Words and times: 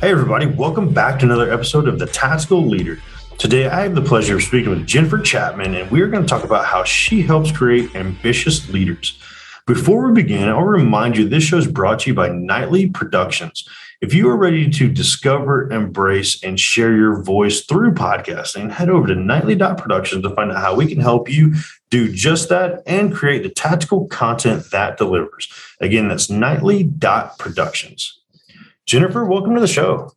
Hey, 0.00 0.12
everybody, 0.12 0.46
welcome 0.46 0.94
back 0.94 1.18
to 1.18 1.26
another 1.26 1.52
episode 1.52 1.88
of 1.88 1.98
The 1.98 2.06
Tactical 2.06 2.64
Leader. 2.64 3.00
Today, 3.36 3.66
I 3.66 3.80
have 3.80 3.96
the 3.96 4.00
pleasure 4.00 4.36
of 4.36 4.44
speaking 4.44 4.70
with 4.70 4.86
Jennifer 4.86 5.18
Chapman, 5.18 5.74
and 5.74 5.90
we're 5.90 6.06
going 6.06 6.22
to 6.22 6.28
talk 6.28 6.44
about 6.44 6.66
how 6.66 6.84
she 6.84 7.20
helps 7.20 7.50
create 7.50 7.96
ambitious 7.96 8.68
leaders. 8.68 9.18
Before 9.66 10.06
we 10.06 10.22
begin, 10.22 10.48
I'll 10.48 10.62
remind 10.62 11.16
you 11.16 11.28
this 11.28 11.42
show 11.42 11.58
is 11.58 11.66
brought 11.66 11.98
to 12.00 12.10
you 12.10 12.14
by 12.14 12.28
Nightly 12.28 12.88
Productions. 12.88 13.68
If 14.00 14.14
you 14.14 14.28
are 14.28 14.36
ready 14.36 14.70
to 14.70 14.88
discover, 14.88 15.68
embrace, 15.72 16.44
and 16.44 16.60
share 16.60 16.94
your 16.96 17.20
voice 17.20 17.62
through 17.62 17.94
podcasting, 17.94 18.70
head 18.70 18.90
over 18.90 19.08
to 19.08 19.16
nightly.productions 19.16 20.22
to 20.22 20.30
find 20.30 20.52
out 20.52 20.62
how 20.62 20.76
we 20.76 20.86
can 20.86 21.00
help 21.00 21.28
you 21.28 21.56
do 21.90 22.12
just 22.12 22.50
that 22.50 22.84
and 22.86 23.12
create 23.12 23.42
the 23.42 23.48
tactical 23.48 24.06
content 24.06 24.70
that 24.70 24.96
delivers. 24.96 25.48
Again, 25.80 26.06
that's 26.06 26.30
nightly.productions. 26.30 28.14
Jennifer, 28.88 29.22
welcome 29.26 29.54
to 29.54 29.60
the 29.60 29.68
show. 29.68 30.10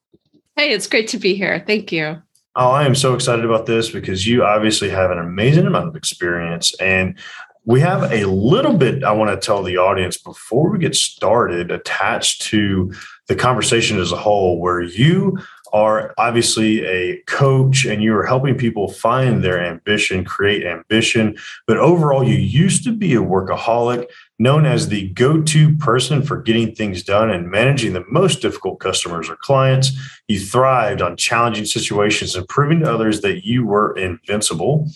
Hey, 0.56 0.72
it's 0.72 0.88
great 0.88 1.10
to 1.10 1.18
be 1.18 1.36
here. 1.36 1.62
Thank 1.68 1.92
you. 1.92 2.22
Oh, 2.56 2.70
I 2.72 2.86
am 2.86 2.96
so 2.96 3.14
excited 3.14 3.44
about 3.44 3.66
this 3.66 3.90
because 3.90 4.26
you 4.26 4.46
obviously 4.46 4.90
have 4.90 5.12
an 5.12 5.20
amazing 5.20 5.68
amount 5.68 5.90
of 5.90 5.98
experience. 5.98 6.74
And 6.80 7.20
we 7.66 7.82
have 7.82 8.10
a 8.14 8.30
little 8.30 8.78
bit 8.78 9.04
I 9.04 9.12
want 9.12 9.30
to 9.30 9.46
tell 9.46 9.62
the 9.62 9.76
audience 9.76 10.18
before 10.18 10.72
we 10.72 10.80
get 10.80 10.96
started, 10.96 11.70
attached 11.70 12.44
to 12.44 12.94
the 13.28 13.36
conversation 13.36 14.00
as 14.00 14.14
a 14.14 14.18
whole, 14.18 14.58
where 14.62 14.82
you 14.82 15.38
are 15.74 16.14
obviously 16.18 16.86
a 16.86 17.22
coach 17.28 17.86
and 17.86 18.02
you 18.02 18.16
are 18.16 18.26
helping 18.26 18.58
people 18.58 18.90
find 18.90 19.44
their 19.44 19.62
ambition, 19.62 20.24
create 20.24 20.66
ambition. 20.66 21.38
But 21.68 21.78
overall, 21.78 22.24
you 22.24 22.36
used 22.36 22.86
to 22.86 22.94
be 22.94 23.16
a 23.16 23.22
workaholic, 23.22 24.08
known 24.42 24.66
as 24.66 24.88
the 24.88 25.10
go 25.10 25.42
to 25.42 25.76
person 25.78 26.24
for 26.24 26.42
getting 26.42 26.74
things 26.74 27.04
done 27.04 27.30
and 27.30 27.52
managing 27.52 27.94
the 27.94 28.04
most 28.10 28.42
difficult 28.42 28.80
customers 28.80 29.30
or 29.30 29.36
clients. 29.36 29.92
You 30.28 30.40
thrived 30.40 31.02
on 31.02 31.16
challenging 31.18 31.66
situations 31.66 32.36
and 32.36 32.48
proving 32.48 32.80
to 32.80 32.92
others 32.92 33.22
that 33.22 33.46
you 33.46 33.66
were 33.66 33.96
invincible. 33.96 34.88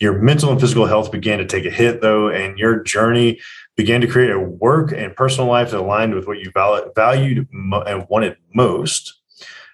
Your 0.00 0.18
mental 0.18 0.50
and 0.50 0.60
physical 0.60 0.86
health 0.86 1.10
began 1.10 1.38
to 1.38 1.46
take 1.46 1.64
a 1.64 1.70
hit, 1.70 2.00
though, 2.00 2.28
and 2.28 2.58
your 2.58 2.82
journey 2.82 3.40
began 3.76 4.00
to 4.00 4.06
create 4.06 4.30
a 4.30 4.38
work 4.38 4.92
and 4.92 5.16
personal 5.16 5.48
life 5.48 5.70
that 5.70 5.80
aligned 5.80 6.14
with 6.14 6.26
what 6.26 6.40
you 6.40 6.52
valued 6.94 7.48
and 7.52 8.06
wanted 8.08 8.36
most 8.52 9.22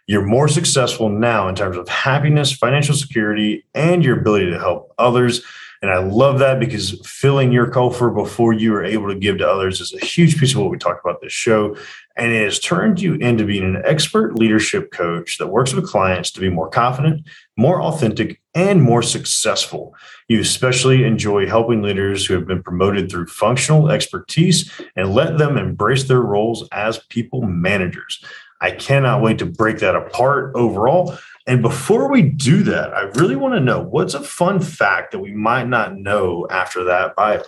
you're 0.08 0.24
more 0.24 0.48
successful 0.48 1.10
now 1.10 1.48
in 1.48 1.54
terms 1.54 1.76
of 1.76 1.86
happiness, 1.86 2.50
financial 2.50 2.94
security, 2.94 3.66
and 3.74 4.02
your 4.02 4.18
ability 4.18 4.50
to 4.50 4.58
help 4.58 4.94
others. 4.98 5.44
And 5.80 5.92
I 5.92 5.98
love 5.98 6.40
that 6.40 6.58
because 6.58 7.00
filling 7.06 7.52
your 7.52 7.68
coffer 7.68 8.10
before 8.10 8.52
you 8.52 8.74
are 8.74 8.84
able 8.84 9.08
to 9.08 9.14
give 9.14 9.38
to 9.38 9.48
others 9.48 9.80
is 9.80 9.94
a 9.94 10.04
huge 10.04 10.38
piece 10.38 10.52
of 10.52 10.60
what 10.60 10.70
we 10.70 10.78
talk 10.78 11.00
about 11.04 11.20
this 11.20 11.32
show. 11.32 11.76
And 12.16 12.32
it 12.32 12.42
has 12.42 12.58
turned 12.58 13.00
you 13.00 13.14
into 13.14 13.44
being 13.44 13.62
an 13.62 13.82
expert 13.84 14.34
leadership 14.34 14.90
coach 14.90 15.38
that 15.38 15.46
works 15.46 15.72
with 15.72 15.88
clients 15.88 16.32
to 16.32 16.40
be 16.40 16.48
more 16.48 16.68
confident, 16.68 17.28
more 17.56 17.80
authentic, 17.80 18.40
and 18.56 18.82
more 18.82 19.02
successful. 19.02 19.94
You 20.26 20.40
especially 20.40 21.04
enjoy 21.04 21.46
helping 21.46 21.80
leaders 21.80 22.26
who 22.26 22.34
have 22.34 22.46
been 22.46 22.62
promoted 22.62 23.08
through 23.08 23.28
functional 23.28 23.88
expertise 23.88 24.72
and 24.96 25.14
let 25.14 25.38
them 25.38 25.56
embrace 25.56 26.04
their 26.04 26.22
roles 26.22 26.68
as 26.72 26.98
people 27.08 27.42
managers. 27.42 28.24
I 28.60 28.72
cannot 28.72 29.22
wait 29.22 29.38
to 29.38 29.46
break 29.46 29.78
that 29.78 29.94
apart 29.94 30.52
overall. 30.56 31.16
And 31.48 31.62
before 31.62 32.10
we 32.10 32.20
do 32.20 32.62
that, 32.64 32.92
I 32.92 33.04
really 33.18 33.34
want 33.34 33.54
to 33.54 33.60
know 33.60 33.80
what's 33.80 34.12
a 34.12 34.22
fun 34.22 34.60
fact 34.60 35.12
that 35.12 35.20
we 35.20 35.32
might 35.32 35.66
not 35.66 35.96
know 35.96 36.46
after 36.50 36.84
that 36.84 37.16
bio? 37.16 37.42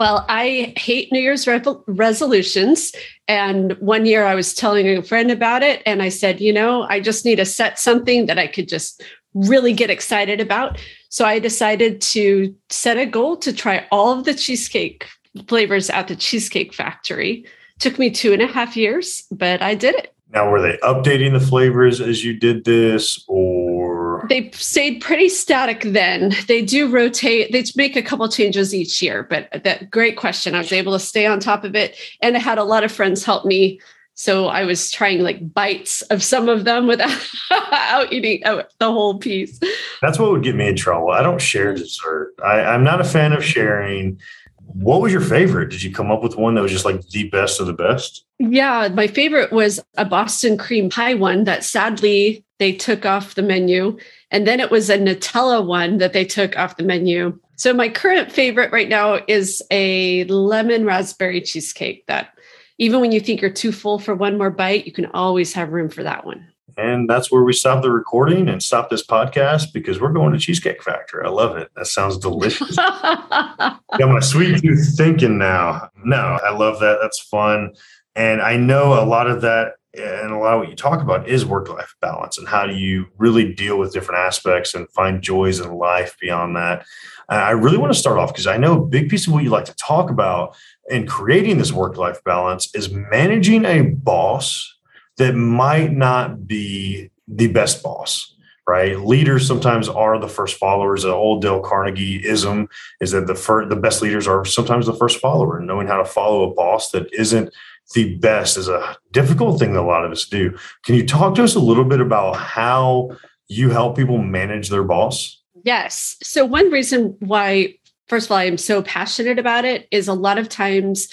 Well, 0.00 0.24
I 0.30 0.72
hate 0.78 1.12
New 1.12 1.20
Year's 1.20 1.46
re- 1.46 1.62
resolutions. 1.86 2.92
And 3.28 3.74
one 3.80 4.06
year 4.06 4.24
I 4.24 4.34
was 4.34 4.54
telling 4.54 4.88
a 4.88 5.02
friend 5.02 5.30
about 5.30 5.62
it, 5.62 5.82
and 5.84 6.02
I 6.02 6.08
said, 6.08 6.40
you 6.40 6.54
know, 6.54 6.84
I 6.88 7.00
just 7.00 7.26
need 7.26 7.36
to 7.36 7.44
set 7.44 7.78
something 7.78 8.24
that 8.26 8.38
I 8.38 8.46
could 8.46 8.66
just 8.66 9.02
really 9.34 9.74
get 9.74 9.90
excited 9.90 10.40
about. 10.40 10.80
So 11.10 11.26
I 11.26 11.38
decided 11.38 12.00
to 12.00 12.54
set 12.70 12.96
a 12.96 13.04
goal 13.04 13.36
to 13.36 13.52
try 13.52 13.86
all 13.92 14.18
of 14.18 14.24
the 14.24 14.34
cheesecake 14.34 15.06
flavors 15.48 15.90
at 15.90 16.08
the 16.08 16.16
Cheesecake 16.16 16.72
Factory. 16.72 17.44
Took 17.78 17.98
me 17.98 18.10
two 18.10 18.32
and 18.32 18.40
a 18.40 18.46
half 18.46 18.74
years, 18.74 19.22
but 19.30 19.60
I 19.60 19.74
did 19.74 19.96
it. 19.96 20.13
Now, 20.34 20.50
were 20.50 20.60
they 20.60 20.76
updating 20.78 21.32
the 21.32 21.46
flavors 21.46 22.00
as 22.00 22.24
you 22.24 22.34
did 22.34 22.64
this, 22.64 23.24
or 23.28 24.26
they 24.28 24.50
stayed 24.52 25.00
pretty 25.00 25.28
static? 25.28 25.82
Then 25.82 26.34
they 26.48 26.60
do 26.60 26.88
rotate. 26.88 27.52
They 27.52 27.64
make 27.76 27.94
a 27.94 28.02
couple 28.02 28.28
changes 28.28 28.74
each 28.74 29.00
year. 29.00 29.22
But 29.22 29.48
that 29.62 29.92
great 29.92 30.16
question. 30.16 30.56
I 30.56 30.58
was 30.58 30.72
able 30.72 30.92
to 30.92 30.98
stay 30.98 31.24
on 31.24 31.38
top 31.38 31.62
of 31.62 31.76
it, 31.76 31.96
and 32.20 32.36
I 32.36 32.40
had 32.40 32.58
a 32.58 32.64
lot 32.64 32.82
of 32.82 32.90
friends 32.90 33.24
help 33.24 33.44
me. 33.44 33.80
So 34.14 34.46
I 34.46 34.64
was 34.64 34.90
trying 34.90 35.20
like 35.20 35.52
bites 35.54 36.02
of 36.02 36.20
some 36.22 36.48
of 36.48 36.64
them 36.64 36.86
without 36.88 38.12
eating 38.12 38.44
uh, 38.44 38.64
the 38.78 38.90
whole 38.90 39.18
piece. 39.18 39.60
That's 40.02 40.18
what 40.18 40.32
would 40.32 40.42
get 40.42 40.56
me 40.56 40.68
in 40.68 40.76
trouble. 40.76 41.10
I 41.10 41.22
don't 41.22 41.40
share 41.40 41.74
dessert. 41.74 42.34
I, 42.44 42.60
I'm 42.60 42.82
not 42.82 43.00
a 43.00 43.04
fan 43.04 43.32
of 43.32 43.44
sharing 43.44 44.20
what 44.66 45.00
was 45.00 45.12
your 45.12 45.20
favorite? 45.20 45.70
Did 45.70 45.82
you 45.82 45.92
come 45.92 46.10
up 46.10 46.22
with 46.22 46.36
one 46.36 46.54
that 46.54 46.62
was 46.62 46.72
just 46.72 46.84
like 46.84 47.06
the 47.08 47.28
best 47.28 47.60
of 47.60 47.66
the 47.66 47.72
best? 47.72 48.24
Yeah, 48.38 48.88
my 48.92 49.06
favorite 49.06 49.52
was 49.52 49.80
a 49.96 50.04
Boston 50.04 50.58
cream 50.58 50.90
pie 50.90 51.14
one 51.14 51.44
that 51.44 51.64
sadly 51.64 52.44
they 52.58 52.72
took 52.72 53.06
off 53.06 53.34
the 53.34 53.42
menu. 53.42 53.98
And 54.30 54.46
then 54.46 54.60
it 54.60 54.70
was 54.70 54.90
a 54.90 54.98
Nutella 54.98 55.64
one 55.64 55.98
that 55.98 56.12
they 56.12 56.24
took 56.24 56.58
off 56.58 56.76
the 56.76 56.82
menu. 56.82 57.38
So 57.56 57.72
my 57.72 57.88
current 57.88 58.32
favorite 58.32 58.72
right 58.72 58.88
now 58.88 59.20
is 59.28 59.62
a 59.70 60.24
lemon 60.24 60.84
raspberry 60.84 61.40
cheesecake 61.40 62.06
that 62.06 62.30
even 62.78 63.00
when 63.00 63.12
you 63.12 63.20
think 63.20 63.40
you're 63.40 63.50
too 63.50 63.70
full 63.70 63.98
for 63.98 64.14
one 64.14 64.36
more 64.36 64.50
bite, 64.50 64.86
you 64.86 64.92
can 64.92 65.06
always 65.06 65.52
have 65.52 65.70
room 65.70 65.88
for 65.88 66.02
that 66.02 66.26
one. 66.26 66.48
And 66.76 67.08
that's 67.08 67.30
where 67.30 67.42
we 67.42 67.52
stop 67.52 67.82
the 67.82 67.90
recording 67.90 68.48
and 68.48 68.62
stop 68.62 68.90
this 68.90 69.06
podcast 69.06 69.72
because 69.72 70.00
we're 70.00 70.12
going 70.12 70.32
to 70.32 70.38
Cheesecake 70.38 70.82
Factory. 70.82 71.24
I 71.24 71.28
love 71.28 71.56
it. 71.56 71.70
That 71.76 71.86
sounds 71.86 72.18
delicious. 72.18 72.76
Got 72.76 73.80
my 74.00 74.20
sweet 74.20 74.60
tooth 74.60 74.94
thinking 74.96 75.38
now. 75.38 75.90
No, 76.04 76.38
I 76.44 76.50
love 76.50 76.80
that. 76.80 76.98
That's 77.00 77.20
fun. 77.20 77.74
And 78.16 78.42
I 78.42 78.56
know 78.56 79.00
a 79.00 79.04
lot 79.04 79.28
of 79.28 79.40
that 79.42 79.74
and 79.96 80.32
a 80.32 80.38
lot 80.38 80.54
of 80.54 80.60
what 80.60 80.68
you 80.68 80.74
talk 80.74 81.00
about 81.00 81.28
is 81.28 81.46
work 81.46 81.68
life 81.68 81.94
balance 82.00 82.36
and 82.36 82.48
how 82.48 82.66
do 82.66 82.74
you 82.74 83.06
really 83.16 83.52
deal 83.52 83.78
with 83.78 83.92
different 83.92 84.20
aspects 84.20 84.74
and 84.74 84.90
find 84.90 85.22
joys 85.22 85.60
in 85.60 85.72
life 85.74 86.16
beyond 86.20 86.56
that. 86.56 86.84
I 87.28 87.52
really 87.52 87.78
want 87.78 87.92
to 87.92 87.98
start 87.98 88.18
off 88.18 88.32
because 88.32 88.46
I 88.46 88.56
know 88.56 88.82
a 88.82 88.86
big 88.86 89.08
piece 89.08 89.26
of 89.26 89.32
what 89.32 89.44
you 89.44 89.50
like 89.50 89.64
to 89.66 89.74
talk 89.76 90.10
about 90.10 90.56
in 90.90 91.06
creating 91.06 91.58
this 91.58 91.72
work 91.72 91.96
life 91.96 92.22
balance 92.24 92.74
is 92.74 92.90
managing 92.90 93.64
a 93.64 93.82
boss 93.82 94.73
that 95.18 95.34
might 95.34 95.92
not 95.92 96.46
be 96.46 97.10
the 97.28 97.48
best 97.48 97.82
boss 97.82 98.34
right? 98.66 99.00
Leaders 99.00 99.46
sometimes 99.46 99.88
are 99.88 100.18
the 100.18 100.28
first 100.28 100.56
followers. 100.56 101.02
The 101.02 101.12
old 101.12 101.42
Dale 101.42 101.60
Carnegie 101.60 102.26
ism 102.26 102.68
is 103.00 103.10
that 103.10 103.26
the 103.26 103.34
first, 103.34 103.68
the 103.68 103.76
best 103.76 104.02
leaders 104.02 104.26
are 104.26 104.44
sometimes 104.44 104.86
the 104.86 104.94
first 104.94 105.20
follower. 105.20 105.60
Knowing 105.60 105.86
how 105.86 105.98
to 105.98 106.04
follow 106.04 106.50
a 106.50 106.54
boss 106.54 106.90
that 106.90 107.12
isn't 107.12 107.52
the 107.94 108.16
best 108.16 108.56
is 108.56 108.68
a 108.68 108.96
difficult 109.12 109.58
thing 109.58 109.74
that 109.74 109.80
a 109.80 109.82
lot 109.82 110.04
of 110.04 110.12
us 110.12 110.24
do. 110.24 110.56
Can 110.84 110.94
you 110.94 111.06
talk 111.06 111.34
to 111.34 111.44
us 111.44 111.54
a 111.54 111.60
little 111.60 111.84
bit 111.84 112.00
about 112.00 112.36
how 112.36 113.10
you 113.48 113.70
help 113.70 113.96
people 113.96 114.18
manage 114.18 114.70
their 114.70 114.84
boss? 114.84 115.42
Yes. 115.62 116.16
So 116.22 116.44
one 116.46 116.70
reason 116.70 117.16
why, 117.20 117.74
first 118.08 118.26
of 118.26 118.32
all, 118.32 118.38
I'm 118.38 118.58
so 118.58 118.82
passionate 118.82 119.38
about 119.38 119.66
it 119.66 119.86
is 119.90 120.08
a 120.08 120.14
lot 120.14 120.38
of 120.38 120.48
times 120.48 121.08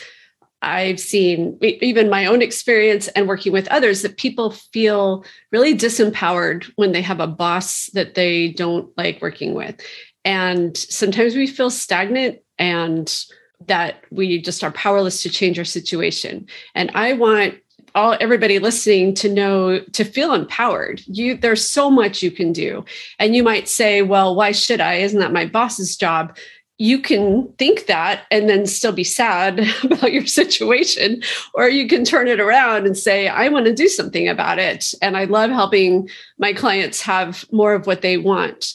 I've 0.61 0.99
seen 0.99 1.57
even 1.61 2.09
my 2.09 2.25
own 2.25 2.41
experience 2.41 3.07
and 3.09 3.27
working 3.27 3.51
with 3.51 3.67
others 3.69 4.03
that 4.03 4.17
people 4.17 4.51
feel 4.51 5.25
really 5.51 5.75
disempowered 5.75 6.71
when 6.75 6.91
they 6.91 7.01
have 7.01 7.19
a 7.19 7.27
boss 7.27 7.87
that 7.93 8.13
they 8.13 8.49
don't 8.49 8.95
like 8.97 9.21
working 9.21 9.53
with. 9.55 9.79
And 10.23 10.77
sometimes 10.77 11.35
we 11.35 11.47
feel 11.47 11.71
stagnant 11.71 12.39
and 12.59 13.25
that 13.67 14.03
we 14.11 14.39
just 14.41 14.63
are 14.63 14.71
powerless 14.71 15.23
to 15.23 15.29
change 15.29 15.57
our 15.57 15.65
situation. 15.65 16.47
And 16.75 16.91
I 16.93 17.13
want 17.13 17.55
all 17.93 18.15
everybody 18.19 18.59
listening 18.59 19.13
to 19.13 19.29
know 19.29 19.79
to 19.79 20.03
feel 20.05 20.33
empowered 20.33 21.01
you 21.07 21.35
there's 21.35 21.67
so 21.67 21.89
much 21.89 22.23
you 22.23 22.31
can 22.31 22.53
do 22.53 22.85
and 23.19 23.35
you 23.35 23.43
might 23.43 23.67
say 23.67 24.01
well 24.01 24.33
why 24.33 24.53
should 24.53 24.79
i 24.79 24.95
isn't 24.95 25.19
that 25.19 25.33
my 25.33 25.45
boss's 25.45 25.97
job 25.97 26.37
you 26.77 26.99
can 26.99 27.51
think 27.59 27.85
that 27.85 28.23
and 28.31 28.49
then 28.49 28.65
still 28.65 28.91
be 28.91 29.03
sad 29.03 29.59
about 29.83 30.11
your 30.11 30.25
situation, 30.25 31.21
or 31.53 31.69
you 31.69 31.87
can 31.87 32.03
turn 32.03 32.27
it 32.27 32.39
around 32.39 32.85
and 32.85 32.97
say, 32.97 33.27
I 33.27 33.49
want 33.49 33.65
to 33.65 33.73
do 33.73 33.87
something 33.87 34.27
about 34.27 34.59
it. 34.59 34.93
And 35.01 35.15
I 35.15 35.25
love 35.25 35.51
helping 35.51 36.09
my 36.39 36.53
clients 36.53 37.01
have 37.01 37.45
more 37.51 37.73
of 37.73 37.85
what 37.85 38.01
they 38.01 38.17
want. 38.17 38.73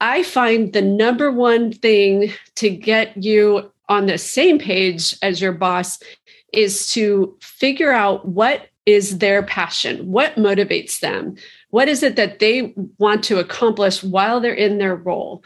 I 0.00 0.22
find 0.22 0.72
the 0.72 0.82
number 0.82 1.30
one 1.30 1.72
thing 1.72 2.32
to 2.56 2.70
get 2.70 3.16
you 3.22 3.70
on 3.88 4.06
the 4.06 4.18
same 4.18 4.58
page 4.58 5.14
as 5.22 5.40
your 5.40 5.52
boss 5.52 5.98
is 6.52 6.90
to 6.92 7.36
figure 7.40 7.92
out 7.92 8.26
what 8.26 8.68
is 8.84 9.18
their 9.18 9.42
passion, 9.42 10.10
what 10.10 10.34
motivates 10.34 11.00
them, 11.00 11.36
what 11.70 11.88
is 11.88 12.02
it 12.02 12.16
that 12.16 12.38
they 12.38 12.74
want 12.98 13.22
to 13.24 13.38
accomplish 13.38 14.02
while 14.02 14.40
they're 14.40 14.52
in 14.52 14.78
their 14.78 14.96
role 14.96 15.44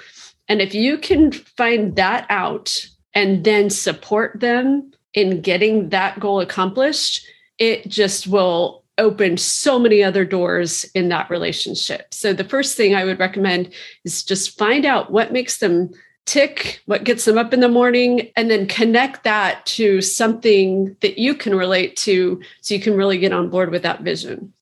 and 0.49 0.61
if 0.61 0.75
you 0.75 0.99
can 0.99 1.33
find 1.33 1.97
that 1.97 2.27
out 2.29 2.87
and 3.15 3.45
then 3.45 3.71
support 3.71 4.41
them 4.41 4.93
in 5.15 5.41
getting 5.41 5.89
that 5.89 6.21
goal 6.21 6.41
accomplished, 6.41 7.27
it 7.59 7.89
just 7.89 8.27
will 8.27 8.85
open 8.99 9.37
so 9.37 9.79
many 9.79 10.03
other 10.03 10.25
doors 10.25 10.85
in 10.95 11.09
that 11.09 11.29
relationship. 11.31 12.13
So 12.15 12.33
the 12.33 12.45
first 12.45 12.77
thing 12.77 12.95
I 12.95 13.05
would 13.05 13.19
recommend 13.19 13.73
is 14.05 14.23
just 14.23 14.57
find 14.59 14.85
out 14.85 15.11
what 15.11 15.33
makes 15.33 15.59
them 15.59 15.91
tick, 16.25 16.83
what 16.87 17.05
gets 17.05 17.25
them 17.25 17.39
up 17.39 17.55
in 17.55 17.61
the 17.61 17.69
morning, 17.69 18.31
and 18.37 18.51
then 18.51 18.67
connect 18.67 19.25
that 19.25 19.65
to 19.67 20.01
something 20.01 20.97
that 21.01 21.19
you 21.19 21.35
can 21.35 21.55
relate 21.55 21.97
to 21.97 22.41
so 22.61 22.75
you 22.75 22.81
can 22.81 22.97
really 22.97 23.19
get 23.19 23.33
on 23.33 23.49
board 23.49 23.71
with 23.71 23.83
that 23.83 24.03
vision. 24.03 24.53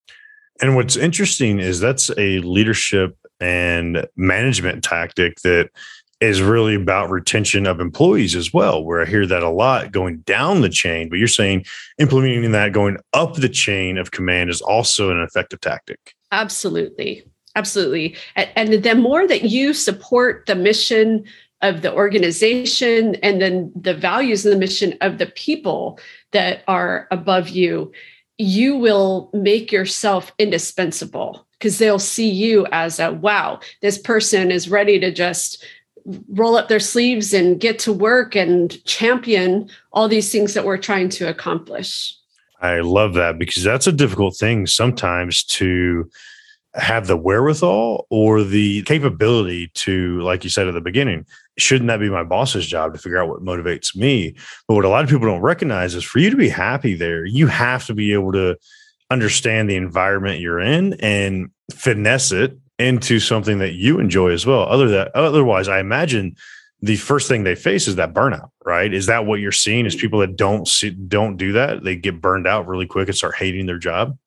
And 0.60 0.76
what's 0.76 0.96
interesting 0.96 1.58
is 1.58 1.80
that's 1.80 2.10
a 2.10 2.38
leadership 2.40 3.16
and 3.40 4.06
management 4.16 4.84
tactic 4.84 5.40
that 5.42 5.70
is 6.20 6.40
really 6.40 6.74
about 6.74 7.10
retention 7.10 7.66
of 7.66 7.80
employees 7.80 8.34
as 8.34 8.52
well, 8.52 8.82
where 8.84 9.02
I 9.02 9.04
hear 9.04 9.26
that 9.26 9.42
a 9.42 9.50
lot 9.50 9.92
going 9.92 10.18
down 10.18 10.60
the 10.60 10.68
chain. 10.68 11.08
But 11.08 11.18
you're 11.18 11.28
saying 11.28 11.66
implementing 11.98 12.52
that 12.52 12.72
going 12.72 12.96
up 13.12 13.34
the 13.34 13.48
chain 13.48 13.98
of 13.98 14.10
command 14.10 14.50
is 14.50 14.62
also 14.62 15.10
an 15.10 15.20
effective 15.20 15.60
tactic. 15.60 16.14
Absolutely. 16.32 17.24
Absolutely. 17.56 18.16
And, 18.34 18.82
the 18.82 18.94
more 18.94 19.28
that 19.28 19.44
you 19.44 19.74
support 19.74 20.46
the 20.46 20.56
mission 20.56 21.24
of 21.62 21.82
the 21.82 21.92
organization 21.92 23.14
and 23.16 23.40
then 23.40 23.72
the 23.80 23.94
values 23.94 24.44
and 24.44 24.52
the 24.52 24.58
mission 24.58 24.94
of 25.00 25.18
the 25.18 25.26
people 25.26 25.98
that 26.32 26.64
are 26.66 27.06
above 27.10 27.48
you, 27.48 27.92
you 28.38 28.76
will 28.76 29.30
make 29.32 29.70
yourself 29.70 30.32
indispensable 30.38 31.43
because 31.58 31.78
they'll 31.78 31.98
see 31.98 32.28
you 32.28 32.66
as 32.72 32.98
a 33.00 33.12
wow, 33.12 33.60
this 33.82 33.98
person 33.98 34.50
is 34.50 34.68
ready 34.68 34.98
to 35.00 35.12
just 35.12 35.64
roll 36.28 36.56
up 36.56 36.68
their 36.68 36.80
sleeves 36.80 37.32
and 37.32 37.60
get 37.60 37.78
to 37.78 37.92
work 37.92 38.34
and 38.34 38.82
champion 38.84 39.68
all 39.92 40.08
these 40.08 40.30
things 40.30 40.54
that 40.54 40.64
we're 40.64 40.76
trying 40.76 41.08
to 41.08 41.28
accomplish. 41.28 42.14
I 42.60 42.80
love 42.80 43.14
that 43.14 43.38
because 43.38 43.62
that's 43.62 43.86
a 43.86 43.92
difficult 43.92 44.36
thing 44.36 44.66
sometimes 44.66 45.44
to 45.44 46.08
have 46.74 47.06
the 47.06 47.16
wherewithal 47.16 48.06
or 48.10 48.42
the 48.42 48.82
capability 48.82 49.68
to, 49.74 50.20
like 50.22 50.44
you 50.44 50.50
said 50.50 50.66
at 50.66 50.74
the 50.74 50.80
beginning, 50.80 51.24
shouldn't 51.56 51.88
that 51.88 52.00
be 52.00 52.10
my 52.10 52.24
boss's 52.24 52.66
job 52.66 52.92
to 52.92 52.98
figure 52.98 53.22
out 53.22 53.28
what 53.28 53.44
motivates 53.44 53.94
me? 53.94 54.34
But 54.66 54.74
what 54.74 54.84
a 54.84 54.88
lot 54.88 55.04
of 55.04 55.10
people 55.10 55.26
don't 55.26 55.40
recognize 55.40 55.94
is 55.94 56.04
for 56.04 56.18
you 56.18 56.30
to 56.30 56.36
be 56.36 56.48
happy 56.48 56.94
there, 56.94 57.24
you 57.24 57.46
have 57.46 57.86
to 57.86 57.94
be 57.94 58.12
able 58.12 58.32
to 58.32 58.56
understand 59.14 59.70
the 59.70 59.76
environment 59.76 60.40
you're 60.40 60.60
in 60.60 60.92
and 61.00 61.48
finesse 61.72 62.32
it 62.32 62.58
into 62.78 63.20
something 63.20 63.58
that 63.60 63.72
you 63.72 63.98
enjoy 63.98 64.30
as 64.32 64.44
well. 64.44 64.64
Other 64.64 64.88
that 64.88 65.14
otherwise, 65.14 65.68
I 65.68 65.78
imagine 65.78 66.36
the 66.82 66.96
first 66.96 67.28
thing 67.28 67.44
they 67.44 67.54
face 67.54 67.88
is 67.88 67.96
that 67.96 68.12
burnout, 68.12 68.50
right? 68.66 68.92
Is 68.92 69.06
that 69.06 69.24
what 69.24 69.40
you're 69.40 69.52
seeing? 69.52 69.86
Is 69.86 69.94
people 69.94 70.18
that 70.18 70.36
don't 70.36 70.68
see, 70.68 70.90
don't 70.90 71.38
do 71.38 71.52
that, 71.52 71.84
they 71.84 71.96
get 71.96 72.20
burned 72.20 72.46
out 72.46 72.66
really 72.66 72.86
quick 72.86 73.08
and 73.08 73.16
start 73.16 73.36
hating 73.36 73.64
their 73.64 73.78
job? 73.78 74.18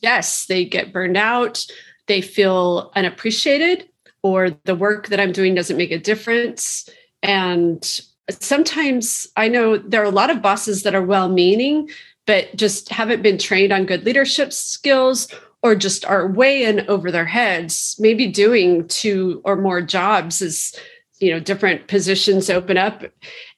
Yes, 0.00 0.46
they 0.46 0.64
get 0.64 0.92
burned 0.92 1.16
out. 1.18 1.66
They 2.06 2.22
feel 2.22 2.92
unappreciated, 2.94 3.88
or 4.22 4.50
the 4.64 4.76
work 4.76 5.08
that 5.08 5.20
I'm 5.20 5.32
doing 5.32 5.54
doesn't 5.54 5.76
make 5.76 5.90
a 5.90 5.98
difference. 5.98 6.88
And 7.22 7.84
sometimes 8.30 9.26
I 9.36 9.48
know 9.48 9.76
there 9.76 10.00
are 10.00 10.06
a 10.06 10.10
lot 10.10 10.30
of 10.30 10.40
bosses 10.40 10.84
that 10.84 10.94
are 10.94 11.02
well 11.02 11.28
meaning, 11.28 11.90
but 12.28 12.54
just 12.54 12.90
haven't 12.90 13.22
been 13.22 13.38
trained 13.38 13.72
on 13.72 13.86
good 13.86 14.04
leadership 14.04 14.52
skills 14.52 15.26
or 15.62 15.74
just 15.74 16.04
are 16.04 16.30
way 16.30 16.62
in 16.62 16.88
over 16.88 17.10
their 17.10 17.24
heads 17.24 17.96
maybe 17.98 18.28
doing 18.28 18.86
two 18.86 19.40
or 19.44 19.56
more 19.56 19.80
jobs 19.80 20.40
as 20.40 20.72
you 21.18 21.32
know 21.32 21.40
different 21.40 21.88
positions 21.88 22.48
open 22.50 22.76
up 22.76 23.02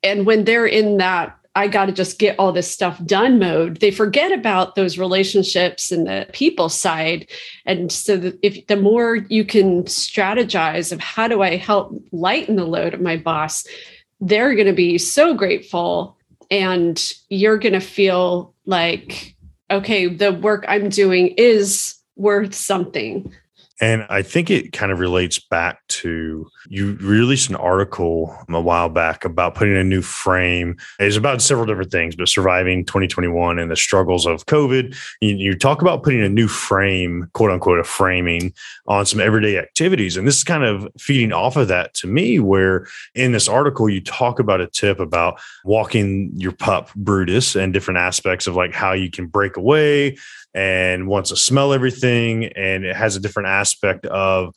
and 0.03 0.25
when 0.25 0.45
they're 0.45 0.67
in 0.67 0.97
that 0.97 1.37
I 1.57 1.67
got 1.67 1.87
to 1.87 1.93
just 1.93 2.21
get 2.21 2.39
all 2.39 2.53
this 2.53 2.71
stuff 2.71 3.05
done 3.05 3.41
mode. 3.41 3.81
They 3.81 3.91
forget 3.91 4.31
about 4.31 4.77
those 4.77 4.99
relationships 4.99 5.91
and 5.91 6.07
the 6.07 6.29
people 6.33 6.69
side. 6.69 7.27
And 7.67 7.91
so, 7.91 8.33
if 8.41 8.69
the 8.69 8.77
more 8.77 9.17
you 9.17 9.45
can 9.45 9.83
strategize 9.85 10.93
of 10.93 11.01
how 11.01 11.27
do 11.27 11.43
I 11.43 11.57
help 11.57 11.93
lighten 12.13 12.55
the 12.55 12.65
load 12.65 12.95
of 12.95 13.01
my 13.01 13.17
boss, 13.17 13.67
they're 14.21 14.55
going 14.55 14.69
to 14.69 14.73
be 14.73 14.97
so 14.97 15.35
grateful 15.35 16.17
and 16.51 17.13
you're 17.29 17.59
going 17.59 17.73
to 17.73 17.81
feel 17.81 18.55
like 18.67 19.35
okay 19.71 20.07
the 20.07 20.33
work 20.33 20.65
i'm 20.69 20.89
doing 20.89 21.29
is 21.37 21.97
worth 22.17 22.55
something 22.55 23.33
and 23.81 24.07
I 24.11 24.21
think 24.21 24.51
it 24.51 24.73
kind 24.73 24.93
of 24.93 25.01
relates 25.01 25.39
back 25.39 25.87
to 25.89 26.47
you 26.69 26.97
released 27.01 27.49
an 27.49 27.57
article 27.57 28.37
a 28.49 28.61
while 28.61 28.91
back 28.91 29.25
about 29.25 29.55
putting 29.55 29.77
a 29.77 29.85
new 29.85 30.03
frame. 30.03 30.77
It's 30.99 31.17
about 31.17 31.41
several 31.41 31.67
different 31.67 31.91
things, 31.91 32.15
but 32.15 32.29
surviving 32.29 32.85
2021 32.85 33.59
and 33.59 33.71
the 33.71 33.77
struggles 33.77 34.27
of 34.27 34.45
COVID. 34.45 34.95
You, 35.23 35.37
you, 35.37 35.57
talk 35.57 35.81
about 35.81 36.03
putting 36.03 36.23
a 36.23 36.29
new 36.29 36.47
frame, 36.47 37.29
quote 37.33 37.51
unquote, 37.51 37.79
a 37.79 37.85
framing 37.85 38.53
on 38.87 39.07
some 39.07 39.21
everyday 39.21 39.57
activities. 39.57 40.17
And 40.17 40.27
this 40.27 40.37
is 40.37 40.45
kind 40.45 40.65
of 40.65 40.87
feeding 40.99 41.33
off 41.33 41.57
of 41.57 41.69
that 41.69 41.95
to 41.95 42.07
me, 42.07 42.39
where 42.39 42.87
in 43.15 43.33
this 43.33 43.49
article, 43.49 43.89
you 43.89 44.03
talk 44.03 44.39
about 44.39 44.61
a 44.61 44.67
tip 44.67 45.01
about 45.01 45.41
walking 45.65 46.33
your 46.35 46.53
pup, 46.53 46.93
Brutus, 46.95 47.57
and 47.57 47.73
different 47.73 47.99
aspects 47.99 48.47
of 48.47 48.57
like 48.57 48.75
how 48.75 48.93
you 48.93 49.11
can 49.11 49.27
break 49.27 49.57
away 49.57 50.17
and 50.55 51.07
wants 51.07 51.31
to 51.31 51.37
smell 51.37 51.73
everything. 51.73 52.47
And 52.47 52.85
it 52.85 52.97
has 52.97 53.17
a 53.17 53.21
different 53.21 53.49
aspect 53.49 54.07
of 54.07 54.55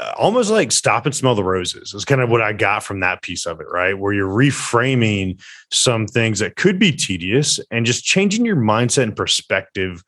uh, 0.00 0.12
almost 0.16 0.50
like 0.50 0.70
stop 0.70 1.06
and 1.06 1.14
smell 1.14 1.34
the 1.34 1.44
roses 1.44 1.92
is 1.92 2.04
kind 2.04 2.20
of 2.20 2.30
what 2.30 2.42
I 2.42 2.52
got 2.52 2.82
from 2.84 3.00
that 3.00 3.22
piece 3.22 3.46
of 3.46 3.60
it, 3.60 3.66
right? 3.70 3.98
Where 3.98 4.12
you're 4.12 4.28
reframing 4.28 5.40
some 5.72 6.06
things 6.06 6.38
that 6.38 6.56
could 6.56 6.78
be 6.78 6.92
tedious 6.92 7.58
and 7.70 7.84
just 7.84 8.04
changing 8.04 8.44
your 8.44 8.56
mindset 8.56 9.04
and 9.04 9.16
perspective 9.16 10.04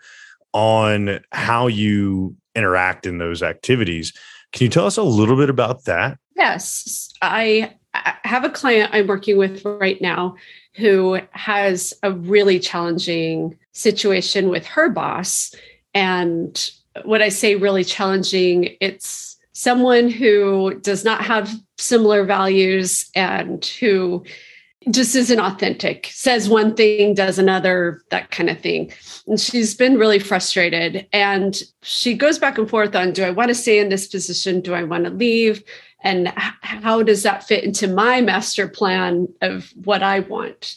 on 0.53 1.21
how 1.33 1.67
you 1.67 2.37
interact 2.55 3.07
in 3.07 3.19
those 3.19 3.43
activities. 3.43 4.13
Can 4.53 4.65
you 4.65 4.71
tell 4.71 4.87
us 4.87 4.97
a 4.97 5.03
little 5.03 5.37
bit 5.37 5.51
about 5.51 5.85
that? 5.85 6.19
Yes. 6.37 7.13
I 7.23 7.75
have 7.95 8.45
a 8.45 8.51
client 8.51 8.91
I'm 8.93 9.07
working 9.07 9.37
with 9.37 9.65
right 9.65 10.01
now 10.01 10.37
who 10.75 11.19
has 11.33 11.93
a 12.03 12.13
really 12.13 12.59
challenging 12.59 13.59
situation 13.73 14.49
with 14.49 14.67
her 14.67 14.89
boss. 14.89 15.55
And 15.95 16.71
when 17.05 17.23
I 17.23 17.29
say 17.29 17.57
really 17.57 17.85
challenging, 17.85 18.77
it's 18.81 19.37
someone 19.53 20.09
who 20.09 20.75
does 20.81 21.05
not 21.05 21.23
have 21.23 21.53
similar 21.79 22.25
values 22.25 23.11
and 23.15 23.65
who 23.65 24.25
just 24.91 25.15
isn't 25.15 25.39
authentic, 25.39 26.09
says 26.11 26.49
one 26.49 26.75
thing, 26.75 27.13
does 27.13 27.39
another, 27.39 28.01
that 28.11 28.31
kind 28.31 28.49
of 28.49 28.59
thing. 28.59 28.91
And 29.27 29.39
she's 29.39 29.75
been 29.75 29.99
really 29.99 30.19
frustrated. 30.19 31.07
And 31.13 31.63
she 31.83 32.15
goes 32.15 32.39
back 32.39 32.57
and 32.57 32.69
forth 32.69 32.97
on 32.97 33.13
do 33.13 33.25
I 33.25 33.31
want 33.31 33.49
to 33.49 33.55
stay 33.55 33.79
in 33.79 33.91
this 33.91 34.07
position? 34.07 34.63
Do 34.63 34.73
I 34.73 34.85
want 34.85 35.05
to 35.05 35.11
leave? 35.11 35.63
And 36.03 36.29
how 36.37 37.03
does 37.03 37.23
that 37.25 37.45
fit 37.45 37.65
into 37.65 37.87
my 37.87 38.21
master 38.21 38.67
plan 38.69 39.29
of 39.43 39.71
what 39.85 40.03
I 40.03 40.21
want? 40.21 40.77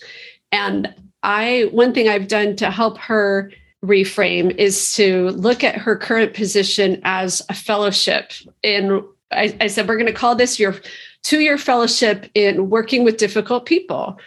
And 0.51 0.93
I, 1.23 1.69
one 1.71 1.93
thing 1.93 2.09
I've 2.09 2.27
done 2.27 2.55
to 2.57 2.69
help 2.69 2.97
her 2.97 3.51
reframe 3.83 4.55
is 4.57 4.93
to 4.95 5.29
look 5.29 5.63
at 5.63 5.75
her 5.75 5.95
current 5.95 6.33
position 6.33 7.01
as 7.03 7.41
a 7.49 7.53
fellowship. 7.53 8.31
And 8.63 9.01
I, 9.31 9.55
I 9.61 9.67
said, 9.67 9.87
we're 9.87 9.97
going 9.97 10.05
to 10.07 10.13
call 10.13 10.35
this 10.35 10.59
your 10.59 10.75
two 11.23 11.39
year 11.39 11.57
fellowship 11.57 12.29
in 12.33 12.69
working 12.69 13.03
with 13.03 13.17
difficult 13.17 13.65
people. 13.65 14.17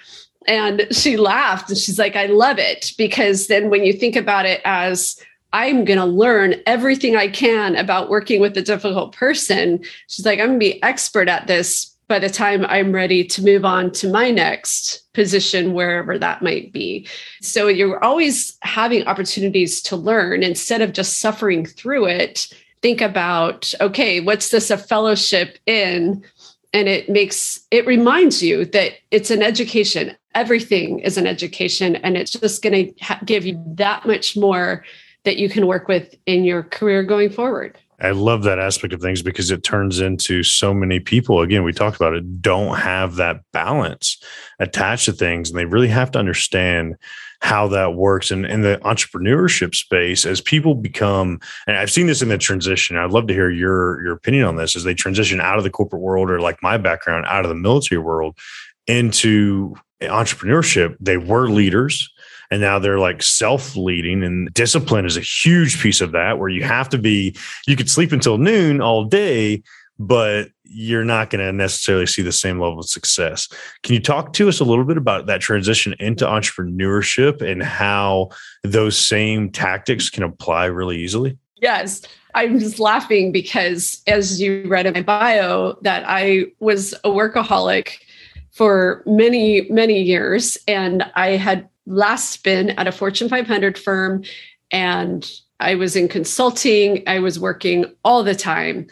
And 0.49 0.87
she 0.91 1.17
laughed 1.17 1.69
and 1.69 1.79
she's 1.79 1.99
like, 1.99 2.17
I 2.17 2.27
love 2.27 2.59
it. 2.59 2.93
Because 2.97 3.49
then 3.49 3.69
when 3.71 3.85
you 3.85 3.93
think 3.93 4.17
about 4.17 4.47
it 4.47 4.61
as 4.65 5.21
I'm 5.57 5.87
going 5.87 5.99
to 5.99 6.05
learn 6.05 6.57
everything 6.67 7.17
I 7.17 7.29
can 7.29 7.77
about 7.77 8.11
working 8.11 8.43
with 8.43 8.59
a 8.59 8.63
difficult 8.63 9.17
person, 9.17 9.83
she's 10.07 10.27
like, 10.27 10.39
I'm 10.39 10.49
going 10.49 10.61
to 10.61 10.67
be 10.67 10.83
expert 10.83 11.31
at 11.31 11.47
this 11.47 11.97
by 12.09 12.19
the 12.19 12.29
time 12.29 12.67
I'm 12.67 12.93
ready 12.93 13.25
to 13.25 13.43
move 13.43 13.65
on 13.65 13.91
to 13.93 14.11
my 14.11 14.31
next 14.31 15.11
position, 15.15 15.73
wherever 15.73 16.19
that 16.19 16.43
might 16.43 16.75
be. 16.75 17.09
So 17.41 17.69
you're 17.69 18.05
always 18.05 18.59
having 18.61 19.07
opportunities 19.07 19.81
to 19.85 19.97
learn 19.97 20.43
instead 20.43 20.83
of 20.83 20.93
just 20.93 21.21
suffering 21.21 21.65
through 21.65 22.05
it. 22.09 22.53
Think 22.83 23.01
about, 23.01 23.73
okay, 23.81 24.21
what's 24.21 24.51
this 24.51 24.71
a 24.71 24.77
fellowship 24.77 25.59
in? 25.65 26.23
and 26.73 26.89
it 26.89 27.09
makes 27.09 27.61
it 27.71 27.87
reminds 27.87 28.43
you 28.43 28.65
that 28.67 28.95
it's 29.13 29.31
an 29.31 29.41
education 29.41 30.15
everything 30.35 30.99
is 30.99 31.17
an 31.17 31.27
education 31.27 31.95
and 31.97 32.17
it's 32.17 32.33
just 32.33 32.61
going 32.61 32.73
to 32.73 33.05
ha- 33.05 33.21
give 33.25 33.47
you 33.47 33.63
that 33.67 34.05
much 34.05 34.37
more 34.37 34.85
that 35.27 35.37
you 35.37 35.51
can 35.51 35.67
work 35.67 35.89
with 35.89 36.15
in 36.25 36.45
your 36.45 36.63
career 36.63 37.03
going 37.03 37.29
forward 37.29 37.79
I 38.01 38.11
love 38.11 38.43
that 38.43 38.59
aspect 38.59 38.93
of 38.93 39.01
things 39.01 39.23
because 39.23 39.51
it 39.51 39.65
turns 39.65 40.01
into 40.01 40.43
so 40.43 40.75
many 40.75 41.01
people. 41.01 41.41
Again, 41.41 41.65
we 41.65 41.73
talked 41.73 41.97
about 41.97 42.15
it, 42.15 42.43
don't 42.43 42.77
have 42.77 43.17
that 43.17 43.41
balance 43.53 44.23
attached 44.59 45.07
to 45.07 45.13
things. 45.13 45.49
And 45.49 45.59
they 45.59 45.65
really 45.65 45.89
have 45.89 46.11
to 46.13 46.19
understand 46.19 46.97
how 47.41 47.69
that 47.69 47.95
works. 47.95 48.31
And 48.31 48.45
in 48.45 48.63
the 48.63 48.81
entrepreneurship 48.85 49.75
space, 49.75 50.27
as 50.27 50.41
people 50.41 50.75
become, 50.75 51.41
and 51.67 51.77
I've 51.77 51.91
seen 51.91 52.07
this 52.07 52.23
in 52.23 52.29
the 52.29 52.39
transition, 52.39 52.97
I'd 52.97 53.11
love 53.11 53.29
to 53.29 53.35
hear 53.35 53.51
your, 53.51 54.03
your 54.03 54.13
opinion 54.13 54.45
on 54.45 54.57
this 54.57 54.77
as 54.77 54.85
they 54.85 54.95
transition 54.95 55.41
out 55.41 55.59
of 55.59 55.65
the 55.65 55.71
corporate 55.71 56.03
world 56.03 56.31
or 56.31 56.41
like 56.41 56.63
my 56.63 56.77
background, 56.77 57.25
out 57.29 57.45
of 57.45 57.49
the 57.49 57.55
military 57.55 58.01
world 58.01 58.37
into 58.87 59.75
entrepreneurship. 60.03 60.97
They 61.01 61.17
were 61.17 61.49
leaders 61.49 62.11
and 62.51 62.61
now 62.61 62.79
they're 62.79 62.99
like 62.99 63.23
self-leading 63.23 64.23
and 64.23 64.53
discipline 64.55 65.05
is 65.05 65.17
a 65.17 65.21
huge 65.21 65.81
piece 65.81 66.01
of 66.01 66.13
that 66.13 66.39
where 66.39 66.49
you 66.49 66.63
have 66.63 66.89
to 66.89 66.99
be 66.99 67.37
you 67.67 67.77
could 67.77 67.91
sleep 67.91 68.13
until 68.13 68.39
noon 68.39 68.81
all 68.81 69.05
day 69.05 69.63
but 69.99 70.49
you're 70.65 71.05
not 71.05 71.31
going 71.31 71.45
to 71.45 71.53
necessarily 71.53 72.07
see 72.07 72.23
the 72.23 72.33
same 72.33 72.61
level 72.61 72.81
of 72.81 72.87
success. 72.87 73.49
Can 73.83 73.95
you 73.95 74.01
talk 74.01 74.33
to 74.35 74.49
us 74.49 74.61
a 74.61 74.65
little 74.65 74.85
bit 74.85 74.97
about 74.97 75.27
that 75.27 75.41
transition 75.41 75.95
into 75.99 76.25
entrepreneurship 76.25 77.41
and 77.41 77.63
how 77.63 78.31
those 78.63 78.99
same 78.99 79.51
tactics 79.51 80.11
can 80.11 80.23
apply 80.23 80.67
really 80.67 80.99
easily? 80.99 81.39
Yes. 81.57 82.03
I'm 82.35 82.59
just 82.59 82.79
laughing 82.79 83.33
because 83.33 84.03
as 84.07 84.41
you 84.41 84.69
read 84.69 84.87
in 84.87 84.93
my 84.93 85.03
bio 85.03 85.79
that 85.83 86.05
I 86.07 86.47
was 86.61 86.93
a 87.05 87.09
workaholic 87.09 87.99
for 88.53 89.03
many 89.07 89.67
many 89.71 90.03
years 90.03 90.59
and 90.69 91.11
I 91.15 91.31
had 91.31 91.69
last 91.87 92.31
spin 92.31 92.71
at 92.71 92.87
a 92.87 92.93
Fortune 92.93 93.29
500 93.29 93.79
firm 93.79 94.25
and 94.71 95.31
I 95.61 95.75
was 95.75 95.97
in 95.97 96.09
consulting, 96.09 97.03
I 97.07 97.19
was 97.19 97.41
working 97.41 97.87
all 98.05 98.23
the 98.23 98.35
time. 98.35 98.87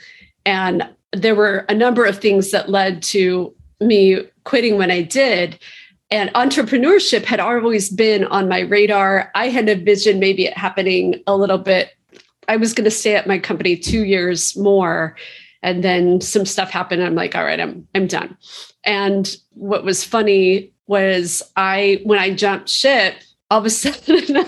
And 0.46 0.88
there 1.12 1.34
were 1.34 1.64
a 1.68 1.74
number 1.74 2.04
of 2.04 2.18
things 2.18 2.50
that 2.50 2.70
led 2.70 3.02
to 3.04 3.54
me 3.80 4.22
quitting 4.44 4.78
when 4.78 4.90
I 4.90 5.02
did. 5.02 5.58
And 6.10 6.30
entrepreneurship 6.34 7.24
had 7.24 7.40
always 7.40 7.90
been 7.90 8.24
on 8.24 8.48
my 8.48 8.60
radar. 8.60 9.30
I 9.34 9.48
had 9.48 9.68
envisioned 9.68 10.20
maybe 10.20 10.46
it 10.46 10.56
happening 10.56 11.22
a 11.26 11.36
little 11.36 11.58
bit. 11.58 11.90
I 12.48 12.56
was 12.56 12.72
going 12.72 12.84
to 12.84 12.90
stay 12.90 13.16
at 13.16 13.26
my 13.26 13.38
company 13.38 13.76
two 13.76 14.04
years 14.04 14.56
more. 14.56 15.16
And 15.62 15.82
then 15.82 16.20
some 16.20 16.44
stuff 16.44 16.70
happened. 16.70 17.02
I'm 17.02 17.14
like, 17.14 17.34
all 17.34 17.44
right, 17.44 17.58
I'm 17.58 17.88
I'm 17.94 18.06
done. 18.06 18.36
And 18.84 19.34
what 19.52 19.82
was 19.82 20.04
funny 20.04 20.73
was 20.86 21.42
I 21.56 22.00
when 22.04 22.18
I 22.18 22.34
jumped 22.34 22.68
ship, 22.68 23.14
all 23.50 23.60
of 23.60 23.66
a 23.66 23.70
sudden 23.70 24.46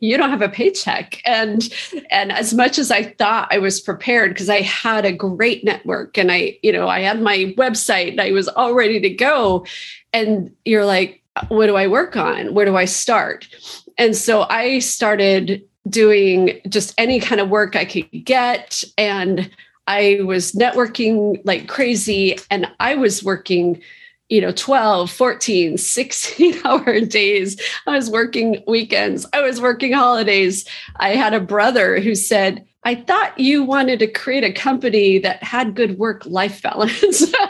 you 0.00 0.16
don't 0.16 0.30
have 0.30 0.42
a 0.42 0.48
paycheck. 0.48 1.20
And 1.24 1.72
and 2.10 2.32
as 2.32 2.54
much 2.54 2.78
as 2.78 2.90
i 2.90 3.02
thought 3.02 3.48
i 3.50 3.58
was 3.58 3.80
prepared 3.80 4.30
because 4.30 4.48
i 4.48 4.60
had 4.62 5.04
a 5.04 5.12
great 5.12 5.64
network 5.64 6.18
and 6.18 6.32
i 6.32 6.58
you 6.62 6.72
know 6.72 6.88
i 6.88 7.00
had 7.00 7.20
my 7.20 7.54
website 7.56 8.10
and 8.10 8.20
i 8.20 8.32
was 8.32 8.48
all 8.48 8.74
ready 8.74 9.00
to 9.00 9.10
go. 9.10 9.66
And 10.12 10.54
you're 10.64 10.86
like 10.86 11.22
what 11.48 11.66
do 11.66 11.76
i 11.76 11.86
work 11.86 12.16
on? 12.16 12.54
Where 12.54 12.66
do 12.66 12.76
i 12.76 12.84
start? 12.84 13.48
And 13.96 14.16
so 14.16 14.46
i 14.48 14.80
started 14.80 15.62
doing 15.88 16.60
just 16.68 16.94
any 16.98 17.20
kind 17.20 17.40
of 17.40 17.48
work 17.48 17.76
i 17.76 17.84
could 17.84 18.10
get. 18.24 18.82
And 18.96 19.50
i 19.86 20.20
was 20.24 20.52
networking 20.52 21.40
like 21.44 21.68
crazy 21.68 22.38
and 22.50 22.66
i 22.80 22.94
was 22.94 23.22
working 23.22 23.80
you 24.28 24.40
know 24.40 24.52
12 24.52 25.10
14 25.10 25.78
16 25.78 26.60
hour 26.64 27.00
days. 27.00 27.60
I 27.86 27.92
was 27.92 28.10
working 28.10 28.62
weekends. 28.66 29.26
I 29.32 29.40
was 29.40 29.60
working 29.60 29.92
holidays. 29.92 30.66
I 30.96 31.10
had 31.10 31.34
a 31.34 31.40
brother 31.40 32.00
who 32.00 32.14
said 32.14 32.64
i 32.84 32.94
thought 32.94 33.38
you 33.38 33.64
wanted 33.64 33.98
to 33.98 34.06
create 34.06 34.44
a 34.44 34.52
company 34.52 35.18
that 35.18 35.42
had 35.42 35.74
good 35.74 35.98
work 35.98 36.24
life 36.26 36.62
balance. 36.62 37.34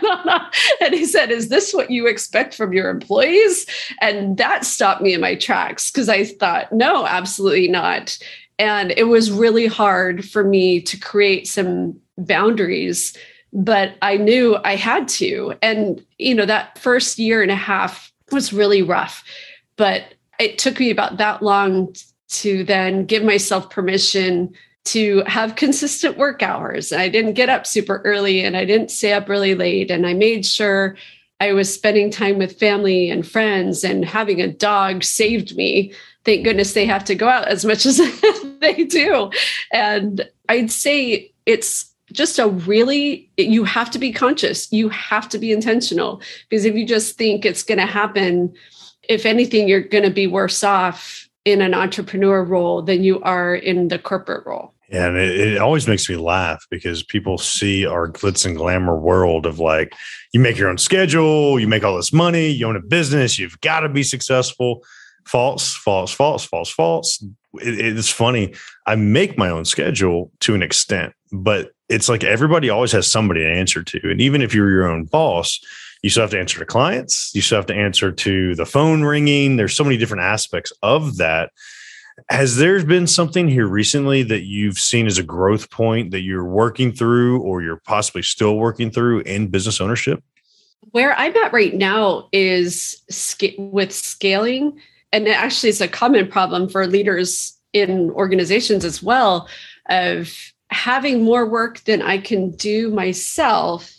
And 0.80 0.94
he 0.94 1.04
said 1.04 1.30
is 1.30 1.49
this 1.49 1.75
what 1.75 1.90
you 1.90 2.06
expect 2.06 2.54
from 2.54 2.73
your 2.73 2.88
employees? 2.88 3.66
And 4.00 4.37
that 4.38 4.64
stopped 4.64 5.02
me 5.02 5.12
in 5.12 5.20
my 5.20 5.35
tracks 5.35 5.90
because 5.90 6.08
i 6.08 6.25
thought 6.25 6.73
no 6.73 7.06
absolutely 7.06 7.68
not. 7.68 8.18
And 8.58 8.92
it 8.97 9.04
was 9.04 9.30
really 9.30 9.66
hard 9.66 10.28
for 10.28 10.42
me 10.42 10.80
to 10.82 10.99
create 10.99 11.47
some 11.47 12.00
boundaries 12.16 13.16
but 13.52 13.97
I 14.02 14.17
knew 14.17 14.59
I 14.64 14.76
had 14.76 15.09
to. 15.09 15.55
And, 15.62 16.05
you 16.19 16.35
know, 16.35 16.47
that 16.47 16.78
first 16.78 17.19
year 17.19 17.43
and 17.43 17.50
a 17.50 17.57
half 17.57 18.12
was 18.31 18.52
really 18.52 18.83
rough. 18.83 19.25
But 19.76 20.14
it 20.38 20.59
took 20.59 20.78
me 20.78 20.90
about 20.90 21.17
that 21.19 21.43
long 21.43 21.95
to 22.28 22.64
then 22.64 23.07
give 23.07 23.25
myself 23.25 23.71
permission 23.71 24.55
to 24.85 25.23
have 25.26 25.57
consistent 25.57 26.17
work 26.17 26.43
hours. 26.43 26.93
I 26.93 27.09
didn't 27.09 27.35
get 27.35 27.49
up 27.49 27.67
super 27.67 28.00
early 28.05 28.43
and 28.43 28.57
I 28.57 28.64
didn't 28.64 28.90
stay 28.90 29.12
up 29.12 29.28
really 29.28 29.55
late. 29.55 29.90
And 29.90 30.07
I 30.07 30.14
made 30.14 30.47
sure 30.47 30.97
I 31.40 31.52
was 31.52 31.73
spending 31.73 32.11
time 32.11 32.38
with 32.38 32.59
family 32.59 33.11
and 33.11 33.26
friends, 33.26 33.85
and 33.85 34.05
having 34.05 34.40
a 34.40 34.52
dog 34.52 35.05
saved 35.05 35.57
me. 35.57 35.93
Thank 36.25 36.45
goodness 36.45 36.73
they 36.73 36.85
have 36.87 37.05
to 37.05 37.14
go 37.14 37.28
out 37.28 37.47
as 37.47 37.64
much 37.64 37.87
as 37.87 37.99
they 38.61 38.85
do. 38.85 39.31
And 39.73 40.28
I'd 40.49 40.71
say 40.71 41.33
it's 41.47 41.88
just 42.12 42.38
a 42.38 42.48
really 42.48 43.30
you 43.36 43.64
have 43.64 43.90
to 43.90 43.98
be 43.98 44.12
conscious 44.12 44.70
you 44.72 44.88
have 44.88 45.28
to 45.28 45.38
be 45.38 45.52
intentional 45.52 46.20
because 46.48 46.64
if 46.64 46.74
you 46.74 46.86
just 46.86 47.16
think 47.16 47.44
it's 47.44 47.62
going 47.62 47.78
to 47.78 47.86
happen 47.86 48.52
if 49.08 49.26
anything 49.26 49.68
you're 49.68 49.80
going 49.80 50.04
to 50.04 50.10
be 50.10 50.26
worse 50.26 50.62
off 50.64 51.28
in 51.44 51.60
an 51.60 51.74
entrepreneur 51.74 52.42
role 52.44 52.82
than 52.82 53.02
you 53.02 53.20
are 53.22 53.54
in 53.54 53.88
the 53.88 53.98
corporate 53.98 54.46
role 54.46 54.74
yeah, 54.90 55.06
and 55.06 55.18
it, 55.18 55.38
it, 55.38 55.58
always 55.58 55.86
makes 55.86 56.08
me 56.08 56.16
laugh 56.16 56.66
because 56.70 57.02
people 57.02 57.36
see 57.36 57.84
our 57.84 58.10
glitz 58.10 58.46
and 58.46 58.56
glamour 58.56 58.98
world 58.98 59.44
of 59.44 59.58
like, 59.58 59.92
you 60.32 60.40
make 60.40 60.56
your 60.56 60.70
own 60.70 60.78
schedule, 60.78 61.60
you 61.60 61.68
make 61.68 61.84
all 61.84 61.96
this 61.96 62.12
money, 62.12 62.48
you 62.48 62.66
own 62.66 62.76
a 62.76 62.80
business, 62.80 63.38
you've 63.38 63.60
got 63.60 63.80
to 63.80 63.90
be 63.90 64.02
successful. 64.02 64.82
False, 65.26 65.74
false, 65.74 66.10
false, 66.10 66.42
false, 66.42 66.70
false. 66.70 67.22
It, 67.56 67.98
it's 67.98 68.08
funny. 68.08 68.54
I 68.86 68.96
make 68.96 69.36
my 69.36 69.50
own 69.50 69.66
schedule 69.66 70.32
to 70.40 70.54
an 70.54 70.62
extent, 70.62 71.12
but 71.32 71.72
it's 71.88 72.09
like 72.09 72.25
everybody 72.25 72.68
always 72.71 72.92
has 72.92 73.11
somebody 73.11 73.40
to 73.40 73.50
answer 73.50 73.83
to. 73.83 74.11
And 74.11 74.21
even 74.21 74.42
if 74.42 74.54
you're 74.54 74.71
your 74.71 74.88
own 74.88 75.04
boss, 75.04 75.61
you 76.02 76.11
still 76.11 76.23
have 76.23 76.30
to 76.30 76.38
answer 76.38 76.59
to 76.59 76.66
clients, 76.66 77.33
you 77.35 77.40
still 77.40 77.59
have 77.59 77.66
to 77.66 77.75
answer 77.75 78.12
to 78.12 78.54
the 78.54 78.66
phone 78.66 79.02
ringing. 79.02 79.57
There's 79.57 79.76
so 79.76 79.85
many 79.85 79.97
different 79.97 80.23
aspects 80.23 80.73
of 80.83 81.16
that. 81.16 81.50
Has 82.30 82.57
there 82.57 82.85
been 82.85 83.07
something 83.07 83.49
here 83.49 83.66
recently 83.66 84.23
that 84.25 84.42
you've 84.42 84.78
seen 84.78 85.07
as 85.07 85.18
a 85.18 85.23
growth 85.23 85.71
point 85.71 86.11
that 86.11 86.21
you're 86.21 86.45
working 86.45 86.92
through 86.92 87.40
or 87.40 87.62
you're 87.62 87.80
possibly 87.85 88.23
still 88.23 88.57
working 88.57 88.90
through 88.90 89.21
in 89.21 89.49
business 89.49 89.80
ownership? 89.80 90.23
Where 90.90 91.16
I'm 91.18 91.37
at 91.37 91.52
right 91.52 91.75
now 91.75 92.28
is 92.33 93.02
with 93.59 93.92
scaling. 93.92 94.80
And 95.12 95.28
actually, 95.28 95.71
it's 95.71 95.80
a 95.80 95.88
common 95.88 96.28
problem 96.28 96.68
for 96.68 96.87
leaders 96.87 97.57
in 97.73 98.11
organizations 98.11 98.85
as 98.85 99.02
well 99.02 99.49
of 99.88 100.52
having 100.70 101.22
more 101.22 101.46
work 101.46 101.80
than 101.80 102.02
I 102.02 102.18
can 102.18 102.50
do 102.50 102.90
myself, 102.90 103.94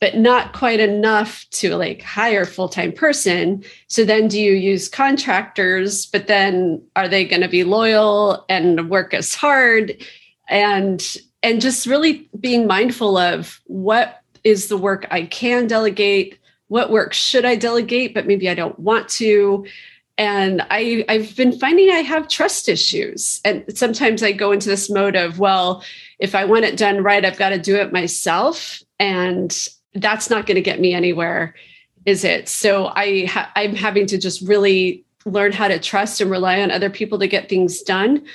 but 0.00 0.16
not 0.16 0.52
quite 0.52 0.80
enough 0.80 1.46
to 1.50 1.76
like 1.76 2.02
hire 2.02 2.44
full-time 2.44 2.92
person. 2.92 3.64
So 3.88 4.04
then 4.04 4.28
do 4.28 4.40
you 4.40 4.52
use 4.52 4.88
contractors, 4.88 6.06
but 6.06 6.26
then 6.26 6.82
are 6.96 7.08
they 7.08 7.24
going 7.24 7.42
to 7.42 7.48
be 7.48 7.64
loyal 7.64 8.44
and 8.48 8.88
work 8.90 9.14
as 9.14 9.34
hard? 9.34 9.96
And 10.48 11.04
and 11.42 11.60
just 11.60 11.86
really 11.86 12.28
being 12.40 12.66
mindful 12.66 13.16
of 13.16 13.60
what 13.66 14.22
is 14.44 14.68
the 14.68 14.76
work 14.76 15.06
I 15.10 15.22
can 15.22 15.66
delegate, 15.66 16.38
what 16.68 16.90
work 16.90 17.12
should 17.12 17.44
I 17.44 17.54
delegate, 17.54 18.14
but 18.14 18.26
maybe 18.26 18.48
I 18.48 18.54
don't 18.54 18.78
want 18.78 19.08
to 19.10 19.66
and 20.18 20.66
I, 20.68 21.04
I've 21.08 21.34
been 21.36 21.52
finding 21.52 21.90
I 21.90 22.00
have 22.00 22.26
trust 22.26 22.68
issues. 22.68 23.40
And 23.44 23.64
sometimes 23.76 24.22
I 24.22 24.32
go 24.32 24.50
into 24.50 24.68
this 24.68 24.90
mode 24.90 25.14
of, 25.14 25.38
well, 25.38 25.84
if 26.18 26.34
I 26.34 26.44
want 26.44 26.64
it 26.64 26.76
done 26.76 27.04
right, 27.04 27.24
I've 27.24 27.38
got 27.38 27.50
to 27.50 27.58
do 27.58 27.76
it 27.76 27.92
myself. 27.92 28.82
And 28.98 29.56
that's 29.94 30.28
not 30.28 30.46
going 30.46 30.56
to 30.56 30.60
get 30.60 30.80
me 30.80 30.92
anywhere, 30.92 31.54
is 32.04 32.24
it? 32.24 32.48
So 32.48 32.86
I 32.96 33.26
ha- 33.26 33.52
I'm 33.54 33.76
having 33.76 34.06
to 34.06 34.18
just 34.18 34.42
really 34.42 35.04
learn 35.24 35.52
how 35.52 35.68
to 35.68 35.78
trust 35.78 36.20
and 36.20 36.30
rely 36.30 36.60
on 36.60 36.72
other 36.72 36.90
people 36.90 37.20
to 37.20 37.28
get 37.28 37.48
things 37.48 37.80
done 37.82 38.26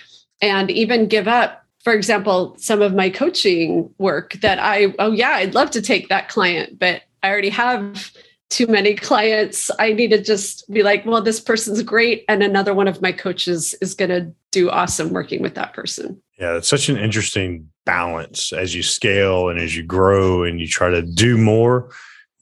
and 0.42 0.72
even 0.72 1.08
give 1.08 1.28
up 1.28 1.66
for 1.84 1.94
example 1.94 2.56
some 2.58 2.82
of 2.82 2.94
my 2.94 3.10
coaching 3.10 3.90
work 3.98 4.34
that 4.42 4.60
i 4.60 4.94
oh 5.00 5.12
yeah 5.12 5.32
i'd 5.32 5.56
love 5.56 5.72
to 5.72 5.82
take 5.82 6.10
that 6.10 6.30
client 6.30 6.78
but 6.78 7.02
i 7.24 7.30
already 7.30 7.50
have 7.50 8.12
too 8.54 8.68
many 8.68 8.94
clients, 8.96 9.72
I 9.80 9.94
need 9.94 10.12
to 10.12 10.22
just 10.22 10.70
be 10.72 10.84
like, 10.84 11.06
well, 11.06 11.22
this 11.22 11.40
person's 11.40 11.82
great. 11.82 12.24
And 12.30 12.44
another 12.44 12.74
one 12.74 12.88
of 12.88 13.02
my 13.02 13.12
coaches 13.12 13.74
is 13.82 13.96
going 13.96 14.10
to 14.12 14.32
do 14.52 14.70
awesome 14.70 15.10
working 15.10 15.42
with 15.42 15.56
that 15.56 15.74
person. 15.74 16.22
Yeah, 16.40 16.58
it's 16.58 16.68
such 16.68 16.88
an 16.88 16.98
interesting 16.98 17.68
balance 17.86 18.54
as 18.54 18.76
you 18.76 18.84
scale 18.84 19.50
and 19.50 19.60
as 19.60 19.76
you 19.76 19.82
grow 19.84 20.44
and 20.44 20.60
you 20.60 20.68
try 20.68 20.90
to 20.90 21.02
do 21.02 21.38
more. 21.38 21.90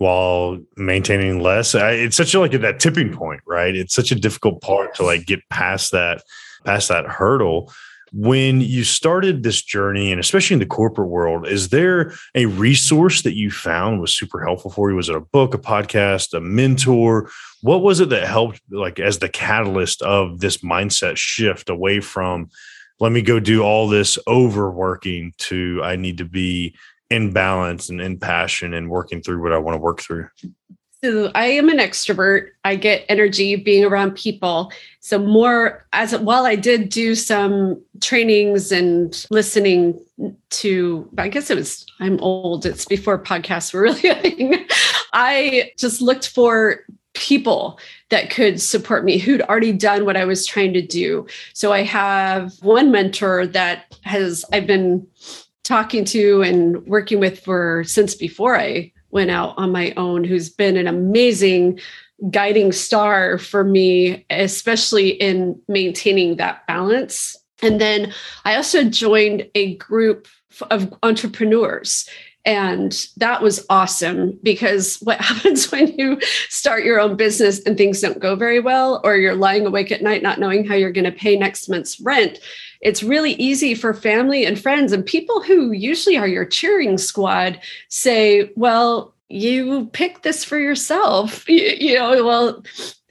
while 0.02 0.58
maintaining 0.78 1.42
less. 1.42 1.76
It's 1.76 2.18
such 2.18 2.34
a 2.34 2.40
like 2.40 2.56
at 2.56 2.62
that 2.62 2.80
tipping 2.80 3.14
point, 3.14 3.42
right? 3.46 3.76
It's 3.76 3.94
such 3.94 4.12
a 4.12 4.16
difficult 4.16 4.60
part 4.60 4.96
to 4.96 5.04
like 5.04 5.28
get 5.28 5.48
past 5.52 5.92
that 5.92 6.24
past 6.66 6.90
that 6.90 7.06
hurdle. 7.06 7.72
When 8.14 8.60
you 8.60 8.84
started 8.84 9.42
this 9.42 9.62
journey, 9.62 10.12
and 10.12 10.20
especially 10.20 10.56
in 10.56 10.60
the 10.60 10.66
corporate 10.66 11.08
world, 11.08 11.48
is 11.48 11.70
there 11.70 12.14
a 12.36 12.46
resource 12.46 13.22
that 13.22 13.36
you 13.36 13.50
found 13.52 14.02
was 14.02 14.14
super 14.14 14.44
helpful 14.44 14.70
for 14.70 14.90
you? 14.90 14.98
Was 14.98 15.08
it 15.08 15.16
a 15.16 15.22
book, 15.22 15.54
a 15.54 15.58
podcast, 15.58 16.34
a 16.34 16.42
mentor? 16.42 17.30
What 17.62 17.82
was 17.82 18.02
it 18.02 18.10
that 18.10 18.28
helped, 18.28 18.62
like, 18.70 19.00
as 19.00 19.20
the 19.20 19.30
catalyst 19.30 20.02
of 20.02 20.42
this 20.42 20.58
mindset 20.58 21.16
shift 21.16 21.70
away 21.70 22.02
from 22.02 22.50
let 23.02 23.12
me 23.12 23.24
go 23.24 23.40
do 23.40 23.64
all 23.64 23.88
this 23.88 24.20
overworking 24.28 25.34
to 25.40 25.82
I 25.84 25.96
need 25.96 26.20
to 26.20 26.26
be 26.26 26.76
in 27.10 27.34
balance 27.34 27.90
and 27.90 28.00
in 28.00 28.20
passion 28.20 28.76
and 28.76 28.92
working 28.92 29.22
through 29.22 29.42
what 29.42 29.52
I 29.52 29.58
want 29.58 29.76
to 29.76 29.82
work 29.82 30.02
through? 30.02 30.28
So 31.04 31.32
I 31.34 31.46
am 31.46 31.68
an 31.70 31.80
extrovert. 31.80 32.50
I 32.64 32.76
get 32.76 33.06
energy 33.10 33.56
being 33.56 33.84
around 33.84 34.16
people. 34.16 34.72
So 35.00 35.18
more 35.18 35.84
as 35.94 36.16
while 36.20 36.46
I 36.46 36.56
did 36.56 36.90
do 36.90 37.16
some 37.16 37.82
trainings 38.02 38.72
and 38.72 39.26
listening 39.32 40.00
to, 40.52 41.10
I 41.18 41.28
guess 41.28 41.50
it 41.50 41.58
was 41.58 41.88
I'm 42.00 42.20
old. 42.20 42.68
It's 42.68 42.86
before 42.86 43.18
podcasts 43.18 43.74
were 43.74 43.82
really 43.82 44.10
a 44.10 44.16
thing. 44.16 44.68
I 45.12 45.72
just 45.76 46.02
looked 46.02 46.28
for 46.28 46.86
people 47.14 47.80
that 48.10 48.30
could 48.30 48.62
support 48.62 49.04
me 49.04 49.18
who'd 49.18 49.42
already 49.42 49.74
done 49.74 50.06
what 50.06 50.18
I 50.18 50.26
was 50.26 50.46
trying 50.46 50.74
to 50.74 50.84
do. 50.84 51.26
So 51.54 51.74
I 51.74 51.82
have 51.82 52.54
one 52.62 52.92
mentor 52.92 53.48
that 53.48 53.96
has 54.04 54.46
I've 54.54 54.68
been 54.68 55.08
talking 55.64 56.06
to 56.06 56.44
and 56.44 56.86
working 56.86 57.20
with 57.20 57.44
for 57.44 57.84
since 57.86 58.14
before 58.14 58.56
I 58.56 58.92
went 59.12 59.32
out 59.32 59.54
on 59.58 59.72
my 59.72 59.94
own, 59.98 60.24
who's 60.24 60.50
been 60.50 60.78
an 60.78 60.88
amazing 60.88 61.80
guiding 62.30 62.72
star 62.72 63.38
for 63.38 63.64
me, 63.64 64.26
especially 64.30 65.10
in 65.10 65.60
maintaining 65.68 66.38
that 66.38 66.66
balance. 66.68 67.36
And 67.62 67.82
then 67.82 68.14
I 68.46 68.56
also 68.56 68.84
joined 68.84 69.50
a 69.56 69.76
group 69.78 70.28
of 70.70 70.94
entrepreneurs. 71.04 72.08
And 72.44 73.08
that 73.18 73.42
was 73.42 73.66
awesome 73.70 74.40
because 74.42 74.98
what 74.98 75.22
happens 75.22 75.72
when 75.72 75.88
you 75.98 76.20
start 76.50 76.84
your 76.84 77.00
own 77.00 77.16
business 77.16 77.62
and 77.64 77.78
things 77.78 78.02
don't 78.02 78.20
go 78.20 78.36
very 78.36 78.60
well, 78.60 79.02
or 79.04 79.16
you're 79.16 79.36
lying 79.36 79.66
awake 79.66 79.92
at 79.92 80.02
night 80.02 80.24
not 80.24 80.40
knowing 80.40 80.66
how 80.66 80.76
you're 80.76 80.92
going 80.92 81.06
to 81.06 81.12
pay 81.12 81.38
next 81.38 81.70
month's 81.70 82.00
rent, 82.00 82.40
it's 82.82 83.04
really 83.04 83.34
easy 83.34 83.76
for 83.76 83.94
family 83.94 84.46
and 84.46 84.60
friends 84.60 84.92
and 84.92 85.06
people 85.06 85.42
who 85.42 85.72
usually 85.72 86.18
are 86.18 86.28
your 86.28 86.46
cheering 86.46 86.98
squad 86.98 87.60
say, 87.90 88.50
well, 88.56 89.14
you 89.30 89.86
picked 89.94 90.24
this 90.24 90.44
for 90.44 90.60
yourself. 90.60 91.46
You, 91.50 91.76
you 91.80 91.96
know, 91.96 92.26
well, 92.26 92.64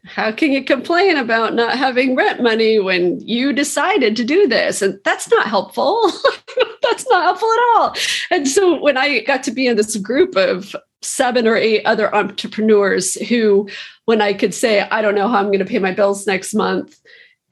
how 0.04 0.32
can 0.32 0.50
you 0.50 0.64
complain 0.64 1.16
about 1.16 1.54
not 1.54 1.76
having 1.76 2.16
rent 2.16 2.42
money 2.42 2.78
when 2.78 3.20
you 3.20 3.52
decided 3.52 4.16
to 4.16 4.24
do 4.24 4.48
this? 4.48 4.82
And 4.82 4.98
that's 5.04 5.30
not 5.30 5.46
helpful. 5.46 6.10
that's 6.82 7.08
not 7.10 7.22
helpful 7.22 7.48
at 7.48 7.76
all. 7.76 7.94
And 8.30 8.48
so 8.48 8.80
when 8.80 8.96
I 8.96 9.20
got 9.20 9.42
to 9.44 9.50
be 9.50 9.66
in 9.66 9.76
this 9.76 9.96
group 9.96 10.36
of 10.36 10.74
seven 11.02 11.46
or 11.46 11.56
eight 11.56 11.84
other 11.84 12.14
entrepreneurs 12.14 13.14
who, 13.28 13.68
when 14.06 14.20
I 14.20 14.32
could 14.32 14.54
say, 14.54 14.80
I 14.80 15.02
don't 15.02 15.14
know 15.14 15.28
how 15.28 15.38
I'm 15.38 15.46
going 15.46 15.60
to 15.60 15.64
pay 15.64 15.78
my 15.78 15.92
bills 15.92 16.26
next 16.26 16.54
month, 16.54 16.98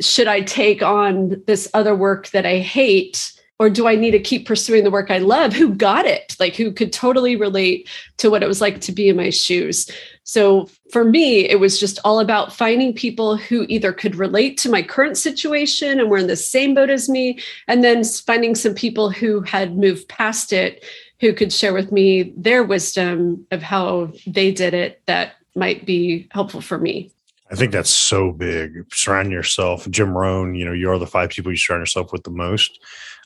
should 0.00 0.28
I 0.28 0.42
take 0.42 0.82
on 0.82 1.42
this 1.46 1.68
other 1.74 1.94
work 1.94 2.28
that 2.30 2.46
I 2.46 2.58
hate? 2.58 3.32
Or 3.60 3.68
do 3.68 3.88
I 3.88 3.96
need 3.96 4.12
to 4.12 4.20
keep 4.20 4.46
pursuing 4.46 4.84
the 4.84 4.90
work 4.90 5.10
I 5.10 5.18
love? 5.18 5.52
Who 5.52 5.74
got 5.74 6.06
it? 6.06 6.36
Like, 6.38 6.54
who 6.54 6.70
could 6.70 6.92
totally 6.92 7.34
relate 7.34 7.88
to 8.18 8.30
what 8.30 8.44
it 8.44 8.46
was 8.46 8.60
like 8.60 8.80
to 8.82 8.92
be 8.92 9.08
in 9.08 9.16
my 9.16 9.30
shoes? 9.30 9.90
So, 10.22 10.68
for 10.92 11.02
me, 11.02 11.40
it 11.48 11.58
was 11.58 11.80
just 11.80 11.98
all 12.04 12.20
about 12.20 12.52
finding 12.52 12.92
people 12.92 13.36
who 13.36 13.66
either 13.68 13.92
could 13.92 14.14
relate 14.14 14.58
to 14.58 14.70
my 14.70 14.80
current 14.80 15.16
situation 15.16 15.98
and 15.98 16.08
were 16.08 16.18
in 16.18 16.28
the 16.28 16.36
same 16.36 16.72
boat 16.72 16.88
as 16.88 17.08
me, 17.08 17.40
and 17.66 17.82
then 17.82 18.04
finding 18.04 18.54
some 18.54 18.74
people 18.74 19.10
who 19.10 19.40
had 19.40 19.76
moved 19.76 20.06
past 20.08 20.52
it 20.52 20.84
who 21.20 21.32
could 21.32 21.52
share 21.52 21.74
with 21.74 21.90
me 21.90 22.32
their 22.36 22.62
wisdom 22.62 23.44
of 23.50 23.60
how 23.60 24.12
they 24.26 24.52
did 24.52 24.72
it 24.72 25.02
that 25.06 25.32
might 25.56 25.84
be 25.84 26.28
helpful 26.30 26.60
for 26.60 26.78
me. 26.78 27.10
I 27.50 27.54
think 27.54 27.72
that's 27.72 27.90
so 27.90 28.32
big. 28.32 28.84
Surround 28.92 29.32
yourself, 29.32 29.88
Jim 29.90 30.16
Rohn, 30.16 30.54
you 30.54 30.64
know, 30.64 30.72
you 30.72 30.90
are 30.90 30.98
the 30.98 31.06
five 31.06 31.30
people 31.30 31.50
you 31.50 31.56
surround 31.56 31.82
yourself 31.82 32.12
with 32.12 32.24
the 32.24 32.30
most. 32.30 32.78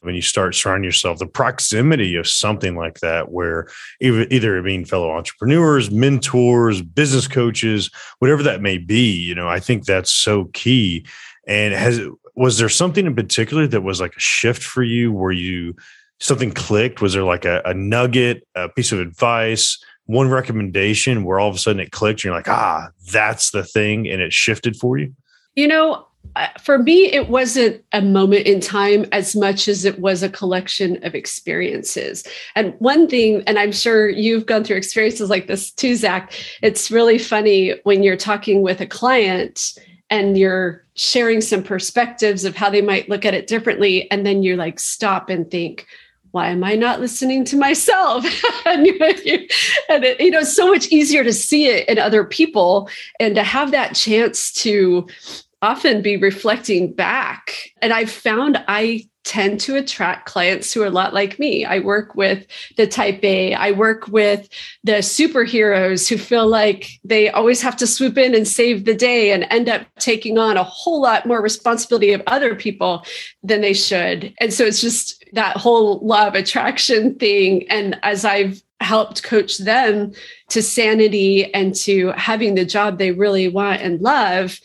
When 0.03 0.15
you 0.15 0.23
start 0.23 0.55
surrounding 0.55 0.85
yourself, 0.85 1.19
the 1.19 1.27
proximity 1.27 2.17
of 2.17 2.29
something 2.29 2.77
like 2.77 3.01
that, 3.01 3.31
where 3.31 3.69
either, 4.01 4.63
being 4.63 4.85
fellow 4.85 5.13
entrepreneurs, 5.13 5.91
mentors, 5.91 6.83
business 6.83 7.29
coaches, 7.29 7.91
whatever 8.19 8.43
that 8.43 8.61
may 8.61 8.79
be, 8.79 9.13
you 9.13 9.35
know, 9.35 9.49
I 9.49 9.61
think 9.61 9.85
that's 9.85 10.11
so 10.11 10.47
key. 10.47 11.07
And 11.47 11.75
has 11.75 12.01
was 12.35 12.59
there 12.59 12.69
something 12.69 13.07
in 13.07 13.15
particular 13.15 13.67
that 13.69 13.83
was 13.83 14.01
like 14.01 14.17
a 14.17 14.21
shift 14.21 14.63
for 14.63 14.83
you 14.83 15.13
where 15.13 15.33
you 15.33 15.75
something 16.19 16.51
clicked? 16.53 17.01
Was 17.01 17.13
there 17.13 17.25
like 17.25 17.45
a, 17.45 17.63
a 17.65 17.75
nugget, 17.75 18.47
a 18.55 18.69
piece 18.69 18.93
of 18.93 19.01
advice? 19.01 19.79
One 20.07 20.29
recommendation 20.29 21.25
where 21.25 21.39
all 21.39 21.49
of 21.49 21.55
a 21.55 21.59
sudden 21.59 21.81
it 21.81 21.93
clicked 21.93 22.21
and 22.21 22.25
you're 22.25 22.35
like, 22.35 22.49
ah, 22.49 22.89
that's 23.13 23.51
the 23.51 23.65
thing, 23.65 24.09
and 24.09 24.21
it 24.21 24.33
shifted 24.33 24.77
for 24.77 24.99
you? 24.99 25.15
You 25.55 25.69
know, 25.69 26.07
for 26.63 26.79
me, 26.79 27.13
it 27.13 27.29
wasn't 27.29 27.85
a 27.93 28.01
moment 28.01 28.47
in 28.47 28.61
time 28.61 29.07
as 29.13 29.37
much 29.37 29.69
as 29.69 29.85
it 29.85 29.99
was 29.99 30.23
a 30.23 30.29
collection 30.29 31.05
of 31.05 31.15
experiences. 31.15 32.25
And 32.55 32.75
one 32.79 33.09
thing, 33.09 33.43
and 33.47 33.59
I'm 33.59 33.73
sure 33.73 34.09
you've 34.09 34.47
gone 34.47 34.65
through 34.65 34.77
experiences 34.77 35.29
like 35.29 35.47
this 35.47 35.71
too, 35.71 35.95
Zach, 35.95 36.33
it's 36.63 36.91
really 36.91 37.19
funny 37.19 37.75
when 37.85 38.03
you're 38.03 38.17
talking 38.17 38.63
with 38.63 38.81
a 38.81 38.87
client 38.87 39.79
and 40.11 40.39
you're 40.39 40.85
sharing 40.95 41.41
some 41.41 41.63
perspectives 41.63 42.45
of 42.45 42.57
how 42.57 42.71
they 42.71 42.83
might 42.83 43.09
look 43.09 43.25
at 43.25 43.35
it 43.35 43.47
differently. 43.47 44.11
And 44.11 44.25
then 44.25 44.43
you're 44.43 44.57
like 44.57 44.79
stop 44.79 45.29
and 45.29 45.51
think, 45.51 45.87
why 46.33 46.49
am 46.49 46.65
I 46.65 46.75
not 46.75 47.01
listening 47.01 47.45
to 47.47 47.57
myself? 47.57 48.25
and, 48.67 48.87
and 48.87 50.05
it, 50.05 50.21
you 50.21 50.31
know, 50.31 50.41
it's 50.41 50.57
so 50.57 50.69
much 50.69 50.89
easier 50.89 51.23
to 51.23 51.33
see 51.33 51.69
it 51.69 51.89
in 51.89 51.99
other 51.99 52.25
people 52.25 52.91
and 53.21 53.35
to 53.37 53.43
have 53.43 53.71
that 53.71 53.95
chance 53.95 54.53
to 54.53 55.07
often 55.61 56.03
be 56.03 56.17
reflecting 56.17 56.93
back. 56.93 57.71
And 57.81 57.93
I've 57.93 58.11
found 58.11 58.63
I 58.67 59.09
tend 59.25 59.61
to 59.61 59.77
attract 59.77 60.27
clients 60.27 60.73
who 60.73 60.83
are 60.83 60.87
a 60.87 60.91
lot 60.91 61.15
like 61.15 61.39
me. 61.39 61.65
I 61.65 61.79
work 61.79 62.15
with 62.15 62.47
the 62.77 62.87
type 62.87 63.23
A, 63.23 63.55
I 63.55 63.71
work 63.71 64.09
with 64.09 64.49
the 64.83 64.95
superheroes 64.95 66.09
who 66.09 66.19
feel 66.19 66.47
like 66.47 66.99
they 67.05 67.29
always 67.31 67.63
have 67.63 67.77
to 67.77 67.87
swoop 67.87 68.19
in 68.19 68.35
and 68.35 68.47
save 68.47 68.85
the 68.85 68.95
day 68.95 69.33
and 69.33 69.47
end 69.51 69.69
up 69.69 69.87
taking 69.99 70.39
on 70.39 70.57
a 70.57 70.65
whole 70.65 71.01
lot 71.01 71.27
more 71.27 71.41
responsibility 71.41 72.13
of 72.13 72.23
other 72.27 72.55
people 72.55 73.05
than 73.43 73.61
they 73.61 73.75
should. 73.75 74.35
And 74.41 74.53
so 74.53 74.65
it's 74.65 74.81
just 74.81 75.25
that 75.33 75.57
whole 75.57 76.01
law 76.01 76.27
of 76.27 76.35
attraction 76.35 77.15
thing. 77.15 77.69
And 77.71 77.99
as 78.03 78.25
I've 78.25 78.63
helped 78.81 79.23
coach 79.23 79.59
them 79.59 80.13
to 80.49 80.63
sanity 80.63 81.53
and 81.55 81.75
to 81.77 82.09
having 82.17 82.57
the 82.57 82.65
job 82.65 82.99
they 82.99 83.13
really 83.13 83.49
want 83.49 83.81
and 83.81 84.01
love, 84.01 84.59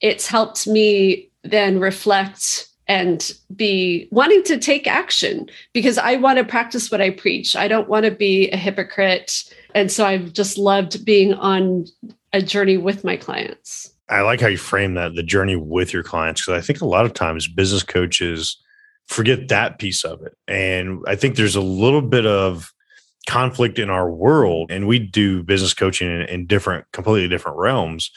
it's 0.00 0.26
helped 0.26 0.66
me 0.66 1.30
then 1.42 1.80
reflect 1.80 2.68
and 2.86 3.32
be 3.54 4.08
wanting 4.10 4.42
to 4.44 4.58
take 4.58 4.86
action 4.86 5.48
because 5.72 5.98
I 5.98 6.16
want 6.16 6.38
to 6.38 6.44
practice 6.44 6.90
what 6.90 7.00
I 7.00 7.10
preach. 7.10 7.56
I 7.56 7.68
don't 7.68 7.88
want 7.88 8.04
to 8.04 8.10
be 8.10 8.50
a 8.50 8.56
hypocrite. 8.56 9.44
And 9.74 9.90
so 9.90 10.04
I've 10.04 10.32
just 10.32 10.58
loved 10.58 11.04
being 11.04 11.34
on 11.34 11.86
a 12.32 12.42
journey 12.42 12.76
with 12.76 13.04
my 13.04 13.16
clients. 13.16 13.92
I 14.10 14.20
like 14.20 14.40
how 14.40 14.48
you 14.48 14.58
frame 14.58 14.94
that 14.94 15.14
the 15.14 15.22
journey 15.22 15.56
with 15.56 15.92
your 15.92 16.02
clients 16.02 16.42
because 16.44 16.62
I 16.62 16.64
think 16.64 16.82
a 16.82 16.86
lot 16.86 17.06
of 17.06 17.14
times 17.14 17.48
business 17.48 17.82
coaches 17.82 18.58
forget 19.06 19.48
that 19.48 19.78
piece 19.78 20.04
of 20.04 20.22
it. 20.22 20.36
And 20.46 21.02
I 21.06 21.16
think 21.16 21.36
there's 21.36 21.56
a 21.56 21.62
little 21.62 22.02
bit 22.02 22.26
of 22.26 22.74
conflict 23.26 23.78
in 23.78 23.88
our 23.88 24.10
world 24.10 24.70
and 24.70 24.86
we 24.86 24.98
do 24.98 25.42
business 25.42 25.72
coaching 25.72 26.08
in, 26.08 26.22
in 26.22 26.46
different 26.46 26.84
completely 26.92 27.28
different 27.28 27.56
realms 27.56 28.10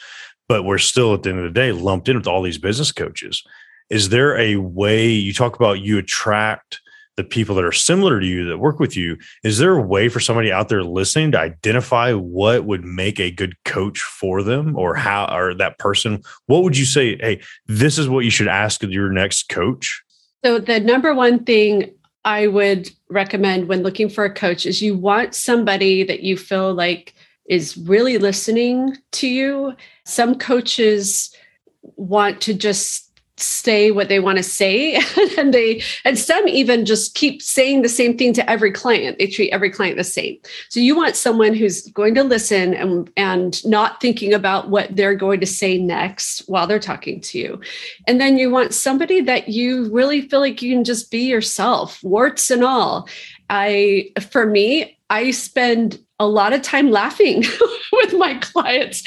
but 0.48 0.64
we're 0.64 0.78
still 0.78 1.14
at 1.14 1.22
the 1.22 1.30
end 1.30 1.38
of 1.38 1.44
the 1.44 1.50
day 1.50 1.72
lumped 1.72 2.08
in 2.08 2.16
with 2.16 2.26
all 2.26 2.42
these 2.42 2.58
business 2.58 2.92
coaches 2.92 3.42
is 3.90 4.08
there 4.08 4.36
a 4.38 4.56
way 4.56 5.10
you 5.10 5.32
talk 5.32 5.56
about 5.56 5.80
you 5.80 5.98
attract 5.98 6.80
the 7.16 7.24
people 7.24 7.56
that 7.56 7.64
are 7.64 7.72
similar 7.72 8.20
to 8.20 8.26
you 8.26 8.44
that 8.44 8.58
work 8.58 8.78
with 8.78 8.96
you. 8.96 9.18
Is 9.42 9.58
there 9.58 9.76
a 9.76 9.82
way 9.82 10.08
for 10.08 10.20
somebody 10.20 10.52
out 10.52 10.68
there 10.68 10.84
listening 10.84 11.32
to 11.32 11.40
identify 11.40 12.12
what 12.12 12.64
would 12.64 12.84
make 12.84 13.18
a 13.18 13.32
good 13.32 13.56
coach 13.64 14.00
for 14.00 14.40
them 14.44 14.78
or 14.78 14.94
how 14.94 15.26
or 15.34 15.52
that 15.54 15.78
person? 15.78 16.22
What 16.46 16.62
would 16.62 16.78
you 16.78 16.84
say 16.84 17.16
hey 17.16 17.40
this 17.66 17.98
is 17.98 18.08
what 18.08 18.24
you 18.24 18.30
should 18.30 18.46
ask 18.46 18.84
your 18.84 19.10
next 19.10 19.48
coach 19.48 20.02
so 20.44 20.60
the 20.60 20.78
number 20.78 21.12
one 21.12 21.44
thing 21.44 21.90
i 22.24 22.46
would 22.46 22.88
recommend 23.10 23.68
when 23.68 23.82
looking 23.82 24.08
for 24.08 24.24
a 24.24 24.32
coach 24.32 24.64
is 24.64 24.80
you 24.80 24.96
want 24.96 25.34
somebody 25.34 26.04
that 26.04 26.22
you 26.22 26.36
feel 26.36 26.72
like 26.72 27.14
is 27.48 27.76
really 27.78 28.18
listening 28.18 28.96
to 29.12 29.26
you. 29.26 29.74
Some 30.04 30.38
coaches 30.38 31.34
want 31.82 32.40
to 32.42 32.54
just 32.54 33.07
say 33.40 33.90
what 33.90 34.08
they 34.08 34.20
want 34.20 34.38
to 34.38 34.42
say 34.42 35.00
and 35.38 35.52
they 35.54 35.82
and 36.04 36.18
some 36.18 36.46
even 36.48 36.84
just 36.84 37.14
keep 37.14 37.42
saying 37.42 37.82
the 37.82 37.88
same 37.88 38.16
thing 38.16 38.32
to 38.34 38.50
every 38.50 38.72
client. 38.72 39.18
They 39.18 39.26
treat 39.26 39.50
every 39.50 39.70
client 39.70 39.96
the 39.96 40.04
same. 40.04 40.38
So 40.68 40.80
you 40.80 40.96
want 40.96 41.16
someone 41.16 41.54
who's 41.54 41.86
going 41.88 42.14
to 42.14 42.24
listen 42.24 42.74
and 42.74 43.10
and 43.16 43.64
not 43.64 44.00
thinking 44.00 44.34
about 44.34 44.70
what 44.70 44.94
they're 44.94 45.14
going 45.14 45.40
to 45.40 45.46
say 45.46 45.78
next 45.78 46.40
while 46.48 46.66
they're 46.66 46.78
talking 46.78 47.20
to 47.22 47.38
you. 47.38 47.60
And 48.06 48.20
then 48.20 48.38
you 48.38 48.50
want 48.50 48.74
somebody 48.74 49.20
that 49.22 49.48
you 49.48 49.90
really 49.90 50.22
feel 50.22 50.40
like 50.40 50.62
you 50.62 50.74
can 50.74 50.84
just 50.84 51.10
be 51.10 51.28
yourself 51.28 52.02
warts 52.02 52.50
and 52.50 52.64
all. 52.64 53.08
I 53.50 54.12
for 54.30 54.44
me 54.46 54.98
i 55.10 55.30
spend 55.30 55.98
a 56.20 56.26
lot 56.26 56.52
of 56.52 56.62
time 56.62 56.90
laughing 56.90 57.44
with 57.92 58.14
my 58.14 58.34
clients. 58.34 59.04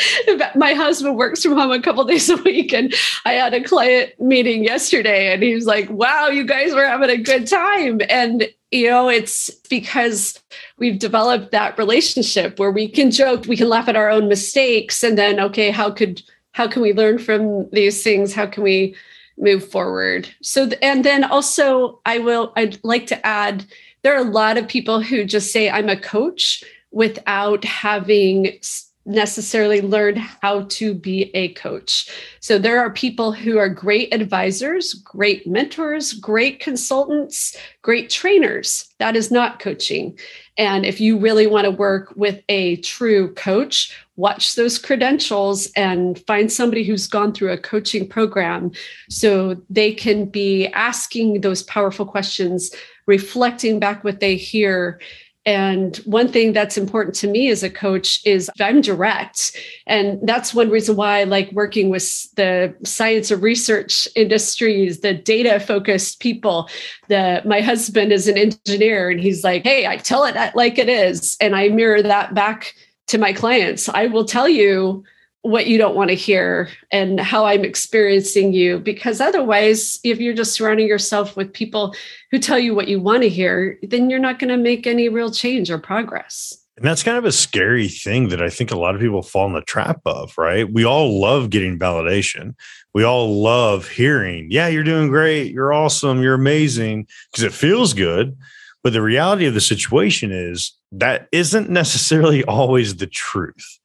My 0.56 0.74
husband 0.74 1.18
works 1.18 1.44
from 1.44 1.54
home 1.54 1.72
a 1.72 1.82
couple 1.82 2.04
days 2.06 2.30
a 2.30 2.38
week, 2.38 2.74
and 2.74 2.94
I 3.26 3.34
had 3.34 3.54
a 3.54 3.64
client 3.64 4.20
meeting 4.20 4.64
yesterday, 4.64 5.34
and 5.34 5.44
he 5.44 5.54
was 5.54 5.66
like, 5.66 5.90
"Wow, 5.90 6.28
you 6.28 6.46
guys 6.46 6.74
were 6.74 6.86
having 6.86 7.10
a 7.10 7.18
good 7.18 7.48
time." 7.48 8.02
And 8.10 8.50
you 8.72 8.90
know, 8.90 9.10
it's 9.10 9.50
because 9.70 10.42
we've 10.78 11.00
developed 11.00 11.52
that 11.52 11.78
relationship 11.78 12.58
where 12.58 12.72
we 12.72 12.88
can 12.88 13.12
joke, 13.12 13.46
we 13.46 13.58
can 13.58 13.68
laugh 13.68 13.90
at 13.90 13.98
our 13.98 14.10
own 14.10 14.30
mistakes, 14.30 15.04
and 15.04 15.18
then 15.18 15.40
okay, 15.40 15.72
how 15.72 15.92
could 15.92 16.22
how 16.54 16.68
can 16.68 16.82
we 16.82 16.94
learn 16.94 17.18
from 17.18 17.70
these 17.72 18.04
things? 18.04 18.34
How 18.34 18.46
can 18.46 18.64
we 18.64 18.96
move 19.38 19.68
forward? 19.70 20.30
So, 20.42 20.70
and 20.82 21.04
then 21.04 21.24
also, 21.24 22.00
I 22.06 22.20
will. 22.20 22.54
I'd 22.56 22.80
like 22.84 23.08
to 23.08 23.26
add. 23.26 23.66
There 24.04 24.16
are 24.16 24.26
a 24.26 24.32
lot 24.32 24.58
of 24.58 24.68
people 24.68 25.00
who 25.00 25.24
just 25.24 25.52
say, 25.52 25.70
I'm 25.70 25.88
a 25.88 25.96
coach 25.96 26.64
without 26.92 27.64
having 27.64 28.60
necessarily 29.06 29.82
learned 29.82 30.18
how 30.20 30.64
to 30.70 30.94
be 30.94 31.32
a 31.36 31.50
coach. 31.54 32.10
So 32.40 32.60
there 32.60 32.80
are 32.80 32.92
people 32.92 33.32
who 33.32 33.58
are 33.58 33.68
great 33.68 34.14
advisors, 34.14 34.94
great 34.94 35.48
mentors, 35.48 36.14
great 36.14 36.60
consultants, 36.60 37.58
great 37.82 38.12
trainers. 38.12 38.88
That 39.00 39.16
is 39.16 39.32
not 39.32 39.60
coaching. 39.60 40.20
And 40.58 40.86
if 40.86 41.02
you 41.02 41.18
really 41.18 41.48
want 41.48 41.66
to 41.66 41.72
work 41.72 42.14
with 42.16 42.44
a 42.48 42.76
true 42.78 43.34
coach, 43.34 43.98
watch 44.18 44.54
those 44.54 44.78
credentials 44.78 45.72
and 45.76 46.20
find 46.28 46.52
somebody 46.52 46.84
who's 46.84 47.08
gone 47.08 47.34
through 47.34 47.54
a 47.54 47.58
coaching 47.58 48.08
program 48.08 48.72
so 49.10 49.60
they 49.70 49.94
can 49.94 50.26
be 50.26 50.68
asking 50.68 51.42
those 51.42 51.64
powerful 51.64 52.06
questions, 52.06 52.70
reflecting 53.08 53.80
back 53.80 54.04
what 54.04 54.20
they 54.20 54.36
hear 54.36 55.00
and 55.46 55.98
one 55.98 56.28
thing 56.28 56.54
that's 56.54 56.78
important 56.78 57.16
to 57.16 57.28
me 57.28 57.50
as 57.50 57.64
a 57.64 57.70
coach 57.70 58.22
is 58.26 58.50
I'm 58.60 58.80
direct. 58.82 59.58
And 59.88 60.20
that's 60.28 60.54
one 60.54 60.70
reason 60.70 60.96
why 60.96 61.20
I 61.20 61.24
like 61.24 61.52
working 61.52 61.90
with 61.90 62.32
the 62.36 62.76
science 62.84 63.32
of 63.32 63.42
research 63.42 64.08
industries, 64.16 65.00
the 65.00 65.16
data 65.16 65.60
focused 65.60 66.20
people. 66.20 66.70
The 67.08 67.42
my 67.44 67.62
husband 67.62 68.12
is 68.12 68.28
an 68.28 68.38
engineer 68.38 69.10
and 69.10 69.20
he's 69.20 69.44
like, 69.44 69.64
hey, 69.64 69.88
I 69.88 69.98
tell 69.98 70.26
it 70.26 70.36
like 70.56 70.78
it 70.78 70.90
is. 70.90 71.38
And 71.42 71.56
I 71.56 71.70
mirror 71.70 72.04
that 72.04 72.36
back 72.36 72.76
to 73.08 73.18
my 73.18 73.34
clients. 73.34 73.90
I 73.90 74.06
will 74.08 74.26
tell 74.26 74.48
you 74.48 75.04
what 75.44 75.68
you 75.68 75.78
don't 75.78 75.96
want 75.96 76.10
to 76.10 76.16
hear 76.16 76.70
and 76.92 77.20
how 77.20 77.46
I'm 77.46 77.66
experiencing 77.66 78.54
you. 78.54 78.80
Because 78.80 79.20
otherwise, 79.20 80.00
if 80.04 80.20
you're 80.20 80.36
just 80.36 80.54
surrounding 80.54 80.88
yourself 80.88 81.36
with 81.36 81.52
people 81.52 81.96
who 82.30 82.40
tell 82.40 82.60
you 82.60 82.76
what 82.76 82.88
you 82.88 83.00
want 83.00 83.24
to 83.24 83.30
hear, 83.30 83.80
then 83.82 84.10
you're 84.10 84.20
not 84.20 84.40
going 84.40 84.50
to 84.50 84.58
make 84.58 84.86
any 84.86 85.10
real 85.10 85.32
change 85.32 85.72
or 85.72 85.80
progress. 85.80 86.58
And 86.78 86.86
that's 86.86 87.04
kind 87.04 87.18
of 87.18 87.26
a 87.26 87.32
scary 87.32 87.88
thing 87.88 88.30
that 88.30 88.42
I 88.42 88.50
think 88.50 88.72
a 88.72 88.78
lot 88.78 88.96
of 88.96 89.02
people 89.02 89.22
fall 89.22 89.46
in 89.46 89.54
the 89.54 89.62
trap 89.62 90.02
of, 90.06 90.36
right? 90.38 90.72
We 90.72 90.86
all 90.86 91.20
love 91.20 91.50
getting 91.50 91.78
validation. 91.78 92.56
We 92.94 93.04
all 93.04 93.42
love 93.42 93.88
hearing, 93.88 94.48
yeah, 94.50 94.68
you're 94.68 94.84
doing 94.84 95.10
great. 95.10 95.52
You're 95.52 95.74
awesome. 95.74 96.22
You're 96.22 96.34
amazing 96.34 97.08
because 97.32 97.44
it 97.44 97.54
feels 97.54 97.94
good. 97.94 98.38
But 98.84 98.94
the 98.94 99.02
reality 99.02 99.46
of 99.46 99.54
the 99.54 99.62
situation 99.62 100.32
is 100.32 100.74
that 100.92 101.28
isn't 101.32 101.70
necessarily 101.70 102.44
always 102.46 102.96
the 102.96 103.08
truth. 103.08 103.80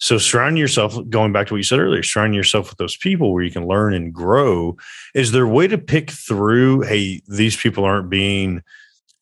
So 0.00 0.16
surrounding 0.16 0.60
yourself, 0.60 0.96
going 1.10 1.32
back 1.32 1.46
to 1.48 1.54
what 1.54 1.58
you 1.58 1.62
said 1.62 1.78
earlier, 1.78 2.02
surrounding 2.02 2.36
yourself 2.36 2.70
with 2.70 2.78
those 2.78 2.96
people 2.96 3.32
where 3.32 3.44
you 3.44 3.50
can 3.50 3.66
learn 3.66 3.92
and 3.92 4.12
grow. 4.12 4.76
Is 5.14 5.32
there 5.32 5.44
a 5.44 5.48
way 5.48 5.68
to 5.68 5.76
pick 5.76 6.10
through, 6.10 6.82
hey, 6.82 7.20
these 7.28 7.54
people 7.54 7.84
aren't 7.84 8.08
being, 8.08 8.62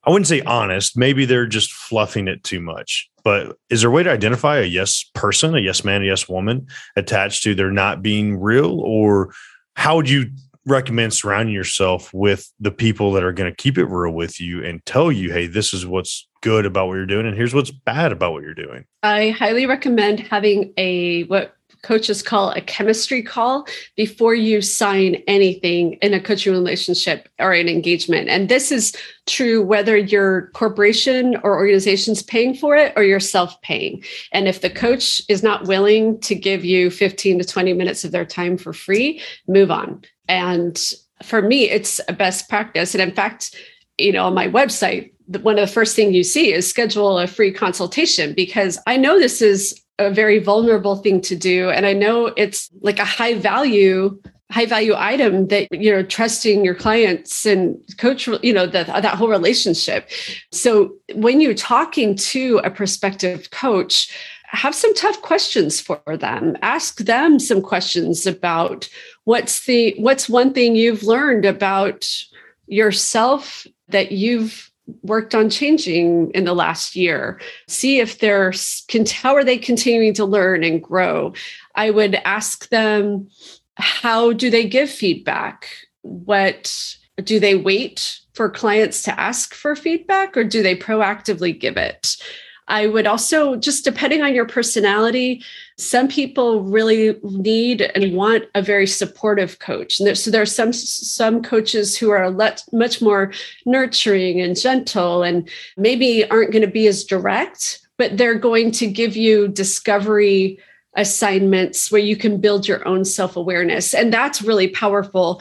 I 0.05 0.11
wouldn't 0.11 0.29
say 0.29 0.41
honest, 0.43 0.97
maybe 0.97 1.25
they're 1.25 1.47
just 1.47 1.73
fluffing 1.73 2.29
it 2.29 2.45
too 2.45 2.61
much. 2.61 3.11
But 3.25 3.57
is 3.69 3.81
there 3.81 3.91
a 3.91 3.93
way 3.93 4.05
to 4.05 4.13
identify 4.13 4.59
a 4.59 4.65
yes 4.65 5.05
person, 5.15 5.57
a 5.57 5.61
yes 5.61 5.85
man, 5.85 6.03
a 6.03 6.07
yes 6.07 6.29
woman 6.29 6.69
attached 6.95 7.43
to 7.43 7.55
they're 7.57 7.73
not 7.73 8.01
being 8.01 8.41
real? 8.41 8.81
Or 8.81 9.35
how 9.75 9.97
would 9.97 10.09
you 10.09 10.31
recommend 10.65 11.13
surrounding 11.13 11.55
yourself 11.55 12.13
with 12.15 12.53
the 12.61 12.71
people 12.71 13.13
that 13.13 13.25
are 13.25 13.33
going 13.33 13.51
to 13.51 13.57
keep 13.57 13.79
it 13.79 13.87
real 13.87 14.13
with 14.13 14.41
you 14.41 14.65
and 14.65 14.85
tell 14.87 15.11
you, 15.11 15.33
hey, 15.33 15.49
this 15.49 15.75
is 15.75 15.85
what's 15.85 16.28
good 16.41 16.67
about 16.67 16.89
what 16.89 16.95
you're 16.95 17.07
doing 17.07 17.27
and 17.27 17.37
here's 17.37 17.55
what's 17.55 17.71
bad 17.71 18.13
about 18.13 18.33
what 18.33 18.43
you're 18.43 18.55
doing. 18.55 18.85
I 19.03 19.31
highly 19.31 19.67
recommend 19.67 20.21
having 20.21 20.73
a 20.77 21.25
what 21.25 21.55
coaches 21.83 22.23
call 22.23 22.51
a 22.51 22.61
chemistry 22.61 23.23
call 23.23 23.67
before 23.97 24.35
you 24.35 24.61
sign 24.61 25.17
anything 25.27 25.95
in 25.95 26.13
a 26.13 26.21
coaching 26.21 26.53
relationship 26.53 27.29
or 27.39 27.53
an 27.53 27.69
engagement. 27.69 28.29
And 28.29 28.49
this 28.49 28.73
is 28.73 28.97
true 29.27 29.63
whether 29.63 29.97
your 29.97 30.49
corporation 30.49 31.37
or 31.37 31.57
organization's 31.57 32.23
paying 32.23 32.55
for 32.55 32.77
it 32.77 32.93
or 32.97 33.03
you're 33.03 33.21
self 33.21 33.61
paying. 33.63 34.03
And 34.33 34.49
if 34.49 34.61
the 34.61 34.71
coach 34.71 35.23
is 35.29 35.43
not 35.43 35.67
willing 35.67 36.21
to 36.21 36.35
give 36.35 36.65
you 36.65 36.91
15 36.91 37.39
to 37.39 37.45
20 37.45 37.73
minutes 37.73 38.05
of 38.05 38.13
their 38.13 38.27
time 38.27 38.59
for 38.59 38.73
free, 38.73 39.23
move 39.47 39.71
on. 39.71 40.03
And 40.29 40.79
for 41.23 41.43
me, 41.43 41.71
it's 41.71 42.01
a 42.09 42.13
best 42.13 42.49
practice. 42.49 42.95
And 42.95 43.03
in 43.03 43.13
fact, 43.13 43.55
you 43.99 44.13
know, 44.13 44.27
on 44.27 44.35
my 44.35 44.49
website, 44.49 45.13
one 45.29 45.59
of 45.59 45.69
the 45.69 45.73
first 45.73 45.95
things 45.95 46.15
you 46.15 46.25
see 46.25 46.53
is 46.53 46.69
schedule 46.69 47.19
a 47.19 47.27
free 47.27 47.53
consultation 47.53 48.33
because 48.35 48.79
I 48.87 48.97
know 48.97 49.19
this 49.19 49.43
is 49.43 49.81
a 49.99 50.11
very 50.11 50.39
vulnerable 50.39 50.97
thing 50.97 51.21
to 51.23 51.37
do. 51.37 51.71
And 51.71 51.85
I 51.85 51.93
know 51.93 52.27
it's 52.37 52.71
like 52.81 52.99
a 52.99 53.05
high 53.05 53.35
value 53.35 54.19
high 54.51 54.65
value 54.65 54.95
item 54.97 55.49
that 55.49 55.69
you 55.71 55.91
know 55.91 56.03
trusting 56.03 56.65
your 56.65 56.75
clients 56.75 57.45
and 57.45 57.79
coach 57.99 58.27
you 58.43 58.53
know 58.53 58.67
that 58.67 58.87
that 58.87 59.15
whole 59.15 59.29
relationship 59.29 60.09
so 60.53 60.95
when 61.15 61.41
you're 61.41 61.53
talking 61.53 62.17
to 62.17 62.59
a 62.65 62.71
prospective 62.71 63.51
coach 63.51 64.11
have 64.47 64.75
some 64.75 64.95
tough 64.95 65.21
questions 65.21 65.83
for 65.83 66.01
them 66.17 66.57
ask 66.63 67.01
them 67.01 67.39
some 67.39 67.61
questions 67.61 68.27
about 68.27 68.89
what's 69.25 69.67
the 69.67 69.95
what's 69.99 70.31
one 70.31 70.55
thing 70.55 70.75
you've 70.75 71.03
learned 71.03 71.45
about 71.45 72.09
yourself 72.67 73.67
that 73.89 74.13
you've 74.13 74.68
worked 75.03 75.35
on 75.35 75.51
changing 75.51 76.31
in 76.31 76.45
the 76.45 76.55
last 76.55 76.97
year. 76.97 77.41
See 77.67 78.01
if 78.01 78.19
they're 78.19 78.53
how 79.11 79.35
are 79.35 79.45
they 79.45 79.59
continuing 79.59 80.15
to 80.15 80.25
learn 80.25 80.65
and 80.65 80.83
grow? 80.83 81.35
I 81.75 81.91
would 81.91 82.17
ask 82.25 82.69
them 82.69 83.29
how 83.77 84.33
do 84.33 84.51
they 84.51 84.67
give 84.67 84.91
feedback? 84.91 85.69
What 86.03 86.97
do 87.23 87.41
they 87.41 87.55
wait 87.55 88.21
for 88.35 88.49
clients 88.49 89.03
to 89.03 89.21
ask 89.21 89.55
for 89.55 89.75
feedback 89.75 90.37
or 90.37 90.45
do 90.45 90.63
they 90.63 90.77
proactively 90.77 91.59
give 91.59 91.77
it 91.77 92.17
I 92.69 92.87
would 92.87 93.07
also, 93.07 93.57
just 93.57 93.85
depending 93.85 94.23
on 94.23 94.35
your 94.35 94.47
personality, 94.47 95.43
some 95.79 96.07
people 96.07 96.63
really 96.63 97.17
need 97.23 97.83
and 97.95 98.15
want 98.15 98.45
a 98.55 98.63
very 98.63 98.87
supportive 98.87 99.59
coach. 99.59 99.99
And 99.99 100.07
there, 100.07 100.15
so 100.15 100.31
there 100.31 100.43
are 100.43 100.47
some 100.47 100.73
some 100.73 101.43
coaches 101.43 101.97
who 101.97 102.11
are 102.11 102.31
let, 102.31 102.63
much 102.73 103.01
more 103.01 103.33
nurturing 103.65 104.41
and 104.41 104.59
gentle, 104.59 105.23
and 105.23 105.49
maybe 105.77 106.29
aren't 106.31 106.53
going 106.53 106.63
to 106.63 106.71
be 106.71 106.87
as 106.87 107.05
direct, 107.05 107.81
but 107.97 108.17
they're 108.17 108.39
going 108.39 108.71
to 108.73 108.87
give 108.87 109.17
you 109.17 109.49
discovery 109.49 110.59
assignments 110.95 111.91
where 111.93 112.01
you 112.01 112.17
can 112.17 112.41
build 112.41 112.69
your 112.69 112.87
own 112.87 113.05
self 113.05 113.37
awareness, 113.37 113.95
and 113.95 114.13
that's 114.13 114.43
really 114.43 114.69
powerful 114.69 115.41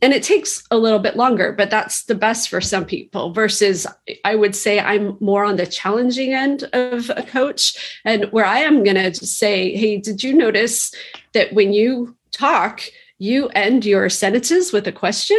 and 0.00 0.12
it 0.12 0.22
takes 0.22 0.62
a 0.70 0.78
little 0.78 0.98
bit 0.98 1.16
longer 1.16 1.52
but 1.52 1.70
that's 1.70 2.04
the 2.04 2.14
best 2.14 2.48
for 2.48 2.60
some 2.60 2.84
people 2.84 3.32
versus 3.32 3.86
i 4.24 4.34
would 4.34 4.54
say 4.54 4.80
i'm 4.80 5.16
more 5.20 5.44
on 5.44 5.56
the 5.56 5.66
challenging 5.66 6.32
end 6.32 6.64
of 6.72 7.10
a 7.16 7.22
coach 7.22 8.00
and 8.04 8.24
where 8.26 8.46
i 8.46 8.58
am 8.58 8.84
going 8.84 8.96
to 8.96 9.14
say 9.14 9.74
hey 9.74 9.96
did 9.96 10.22
you 10.22 10.34
notice 10.34 10.94
that 11.32 11.52
when 11.52 11.72
you 11.72 12.14
talk 12.30 12.82
you 13.18 13.48
end 13.48 13.84
your 13.84 14.08
sentences 14.08 14.72
with 14.72 14.86
a 14.86 14.92
question? 14.92 15.38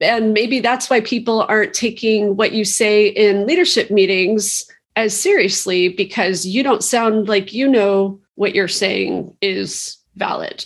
And 0.00 0.32
maybe 0.32 0.60
that's 0.60 0.88
why 0.88 1.00
people 1.00 1.42
aren't 1.42 1.74
taking 1.74 2.36
what 2.36 2.52
you 2.52 2.64
say 2.64 3.08
in 3.08 3.46
leadership 3.46 3.90
meetings 3.90 4.68
as 4.96 5.18
seriously 5.18 5.88
because 5.88 6.46
you 6.46 6.62
don't 6.62 6.82
sound 6.82 7.28
like 7.28 7.52
you 7.52 7.68
know 7.68 8.18
what 8.34 8.54
you're 8.54 8.68
saying 8.68 9.36
is 9.40 9.96
valid 10.16 10.64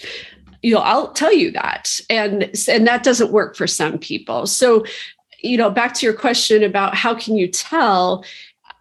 you 0.62 0.74
know 0.74 0.80
i'll 0.80 1.12
tell 1.12 1.32
you 1.32 1.50
that. 1.52 2.00
And 2.08 2.52
and 2.68 2.86
that 2.86 3.02
doesn't 3.02 3.32
work 3.32 3.56
for 3.56 3.66
some 3.66 3.98
people. 3.98 4.46
So 4.46 4.84
you 5.40 5.56
know 5.56 5.70
back 5.70 5.94
to 5.94 6.06
your 6.06 6.14
question 6.14 6.62
about 6.62 6.94
how 6.94 7.14
can 7.14 7.36
you 7.36 7.48
tell 7.48 8.24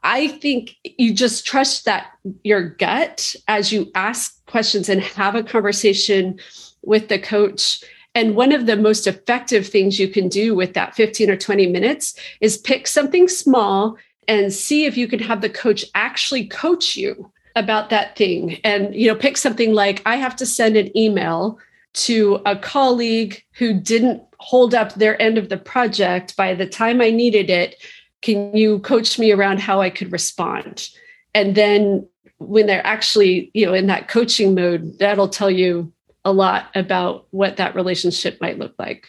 i 0.03 0.27
think 0.27 0.75
you 0.83 1.11
just 1.11 1.43
trust 1.45 1.85
that 1.85 2.11
your 2.43 2.61
gut 2.61 3.35
as 3.47 3.73
you 3.73 3.91
ask 3.95 4.45
questions 4.45 4.89
and 4.89 5.01
have 5.01 5.33
a 5.33 5.43
conversation 5.43 6.39
with 6.83 7.07
the 7.07 7.19
coach. 7.19 7.83
And 8.13 8.35
one 8.35 8.51
of 8.51 8.65
the 8.65 8.75
most 8.75 9.07
effective 9.07 9.65
things 9.65 9.99
you 9.99 10.09
can 10.09 10.27
do 10.27 10.53
with 10.53 10.73
that 10.73 10.95
15 10.95 11.29
or 11.29 11.37
20 11.37 11.67
minutes 11.67 12.15
is 12.41 12.57
pick 12.57 12.87
something 12.87 13.27
small 13.27 13.97
and 14.27 14.53
see 14.53 14.85
if 14.85 14.97
you 14.97 15.07
can 15.07 15.19
have 15.19 15.41
the 15.41 15.49
coach 15.49 15.85
actually 15.95 16.45
coach 16.47 16.95
you 16.95 17.31
about 17.55 17.89
that 17.89 18.17
thing. 18.17 18.59
And 18.63 18.93
you 18.93 19.07
know, 19.07 19.15
pick 19.15 19.37
something 19.37 19.73
like 19.73 20.01
I 20.05 20.17
have 20.17 20.35
to 20.37 20.45
send 20.45 20.75
an 20.75 20.95
email 20.97 21.57
to 21.93 22.41
a 22.45 22.55
colleague 22.55 23.43
who 23.53 23.73
didn't 23.73 24.23
hold 24.39 24.73
up 24.73 24.93
their 24.95 25.21
end 25.21 25.37
of 25.37 25.49
the 25.49 25.57
project 25.57 26.35
by 26.35 26.53
the 26.53 26.65
time 26.65 27.01
I 27.01 27.11
needed 27.11 27.49
it. 27.49 27.75
Can 28.21 28.55
you 28.55 28.79
coach 28.79 29.19
me 29.19 29.31
around 29.31 29.59
how 29.59 29.81
I 29.81 29.89
could 29.89 30.11
respond? 30.11 30.89
And 31.33 31.55
then 31.55 32.07
when 32.37 32.67
they're 32.67 32.85
actually, 32.85 33.51
you 33.53 33.65
know, 33.65 33.73
in 33.73 33.87
that 33.87 34.07
coaching 34.07 34.55
mode, 34.55 34.97
that'll 34.99 35.29
tell 35.29 35.51
you 35.51 35.91
a 36.25 36.31
lot 36.31 36.69
about 36.75 37.27
what 37.31 37.57
that 37.57 37.75
relationship 37.75 38.39
might 38.41 38.59
look 38.59 38.73
like. 38.77 39.07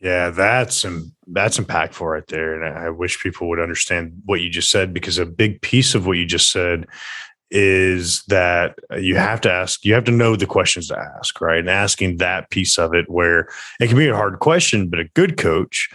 Yeah, 0.00 0.30
that's 0.30 0.84
that's 1.28 1.58
impactful 1.58 2.04
right 2.04 2.26
there, 2.26 2.60
and 2.60 2.76
I 2.76 2.90
wish 2.90 3.22
people 3.22 3.48
would 3.48 3.60
understand 3.60 4.20
what 4.24 4.40
you 4.40 4.50
just 4.50 4.70
said 4.70 4.92
because 4.92 5.16
a 5.16 5.24
big 5.24 5.62
piece 5.62 5.94
of 5.94 6.08
what 6.08 6.18
you 6.18 6.26
just 6.26 6.50
said 6.50 6.88
is 7.52 8.22
that 8.28 8.78
you 8.98 9.16
have 9.16 9.40
to 9.42 9.52
ask, 9.52 9.84
you 9.84 9.94
have 9.94 10.04
to 10.04 10.10
know 10.10 10.36
the 10.36 10.46
questions 10.46 10.88
to 10.88 10.98
ask, 10.98 11.40
right? 11.40 11.60
And 11.60 11.70
asking 11.70 12.16
that 12.16 12.50
piece 12.50 12.78
of 12.78 12.94
it 12.94 13.08
where 13.10 13.48
it 13.78 13.88
can 13.88 13.96
be 13.96 14.08
a 14.08 14.16
hard 14.16 14.38
question, 14.40 14.88
but 14.88 14.98
a 14.98 15.08
good 15.14 15.36
coach 15.36 15.88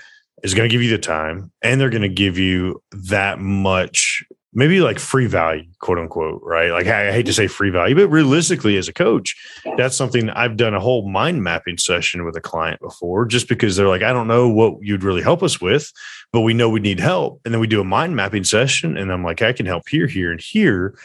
is 0.43 0.53
going 0.53 0.69
to 0.69 0.71
give 0.71 0.83
you 0.83 0.91
the 0.91 0.99
time 0.99 1.51
and 1.63 1.81
they're 1.81 1.89
going 1.89 2.03
to 2.03 2.09
give 2.09 2.37
you 2.37 2.81
that 2.91 3.39
much 3.39 4.23
maybe 4.53 4.81
like 4.81 4.97
free 4.97 5.27
value, 5.27 5.63
quote 5.81 5.99
unquote, 5.99 6.41
right? 6.43 6.71
Like 6.71 6.87
I 6.87 7.11
hate 7.11 7.27
to 7.27 7.33
say 7.33 7.45
free 7.45 7.69
value, 7.69 7.95
but 7.95 8.07
realistically, 8.07 8.75
as 8.77 8.87
a 8.87 8.93
coach, 8.93 9.35
that's 9.77 9.95
something 9.95 10.31
I've 10.31 10.57
done 10.57 10.73
a 10.73 10.79
whole 10.79 11.07
mind 11.07 11.43
mapping 11.43 11.77
session 11.77 12.25
with 12.25 12.35
a 12.35 12.41
client 12.41 12.81
before, 12.81 13.27
just 13.27 13.47
because 13.47 13.75
they're 13.75 13.87
like, 13.87 14.01
I 14.01 14.11
don't 14.11 14.27
know 14.27 14.49
what 14.49 14.79
you'd 14.81 15.03
really 15.03 15.21
help 15.21 15.43
us 15.43 15.61
with, 15.61 15.91
but 16.33 16.41
we 16.41 16.55
know 16.55 16.69
we 16.69 16.79
need 16.79 16.99
help. 16.99 17.39
And 17.45 17.53
then 17.53 17.61
we 17.61 17.67
do 17.67 17.81
a 17.81 17.85
mind 17.85 18.15
mapping 18.15 18.43
session, 18.43 18.97
and 18.97 19.11
I'm 19.11 19.23
like, 19.23 19.43
I 19.43 19.53
can 19.53 19.67
help 19.67 19.87
here, 19.89 20.07
here, 20.07 20.31
and 20.31 20.41
here. 20.41 20.97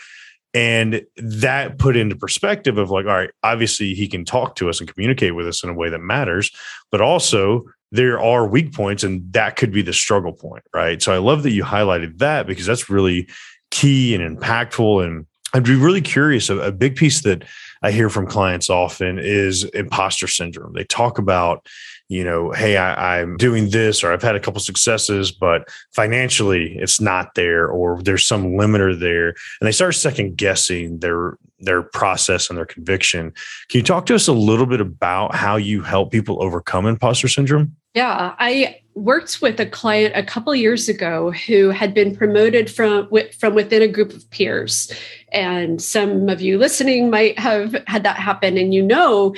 And 0.55 1.03
that 1.17 1.79
put 1.79 1.97
into 1.97 2.15
perspective 2.15 2.77
of 2.77 2.91
like, 2.91 3.07
all 3.07 3.12
right, 3.12 3.31
obviously 3.43 3.95
he 3.95 4.07
can 4.07 4.25
talk 4.25 4.55
to 4.57 4.69
us 4.69 4.81
and 4.81 4.93
communicate 4.93 5.35
with 5.35 5.49
us 5.49 5.62
in 5.62 5.71
a 5.71 5.75
way 5.75 5.88
that 5.88 6.01
matters, 6.01 6.51
but 6.91 7.01
also 7.01 7.65
there 7.91 8.21
are 8.21 8.47
weak 8.47 8.73
points 8.73 9.03
and 9.03 9.33
that 9.33 9.57
could 9.57 9.73
be 9.73 9.83
the 9.83 9.93
struggle 9.93 10.33
point, 10.33 10.65
right? 10.75 11.01
So 11.03 11.12
I 11.12 11.19
love 11.19 11.43
that 11.43 11.53
you 11.53 11.65
highlighted 11.65 12.19
that 12.19 12.47
because 12.47 12.67
that's 12.67 12.91
really 12.91 13.29
key 13.71 14.15
and 14.15 14.38
impactful. 14.38 15.05
And 15.05 15.27
I'd 15.53 15.65
be 15.65 15.75
really 15.75 16.01
curious. 16.01 16.49
A, 16.49 16.73
big 16.73 16.97
piece 16.97 17.23
that 17.23 17.45
I 17.83 17.91
hear 17.91 18.09
from 18.09 18.27
clients 18.27 18.71
often 18.71 19.19
is 19.19 19.65
imposter 19.65 20.27
syndrome. 20.27 20.73
They 20.73 20.85
talk 20.85 21.19
about, 21.19 21.67
you 22.09 22.25
know, 22.25 22.53
hey, 22.53 22.77
I, 22.77 23.21
am 23.21 23.37
doing 23.37 23.71
this, 23.71 24.03
or 24.03 24.12
I've 24.12 24.23
had 24.23 24.35
a 24.35 24.41
couple 24.41 24.61
successes, 24.61 25.31
but 25.31 25.69
financially 25.93 26.77
it's 26.79 27.01
not 27.01 27.35
there, 27.35 27.69
or 27.69 28.03
there's 28.03 28.27
some 28.27 28.53
limiter 28.53 28.99
there, 28.99 29.29
and 29.29 29.67
they 29.67 29.73
start 29.73 29.95
second 29.95 30.37
guessing 30.37 30.99
their 31.01 31.37
their 31.59 31.83
process 31.83 32.49
and 32.49 32.59
their 32.59 32.67
conviction. 32.67 33.33
Can 33.69 33.79
you 33.79 33.85
talk 33.85 34.07
to 34.07 34.17
us 34.17 34.27
a 34.27 34.33
little 34.33 34.67
bit 34.67 34.81
about 34.81 35.35
how 35.35 35.57
you 35.57 35.81
help 35.81 36.11
people 36.11 36.43
overcome 36.43 36.87
imposter 36.87 37.29
syndrome? 37.29 37.77
Yeah, 37.95 38.35
I 38.38 38.82
worked 38.94 39.40
with 39.40 39.59
a 39.59 39.66
client 39.66 40.14
a 40.14 40.22
couple 40.22 40.55
years 40.55 40.88
ago 40.88 41.31
who 41.31 41.70
had 41.70 41.94
been 41.94 42.14
promoted 42.14 42.70
from 42.70 43.09
from 43.38 43.55
within 43.55 43.83
a 43.83 43.88
group 43.88 44.12
of 44.12 44.28
peers. 44.31 44.92
And 45.33 45.81
some 45.81 46.28
of 46.28 46.40
you 46.40 46.59
listening 46.59 47.11
might 47.11 47.38
have 47.38 47.74
had 47.87 48.02
that 48.02 48.16
happen 48.16 48.59
and 48.59 48.74
you 48.74 48.83
know 48.83 49.35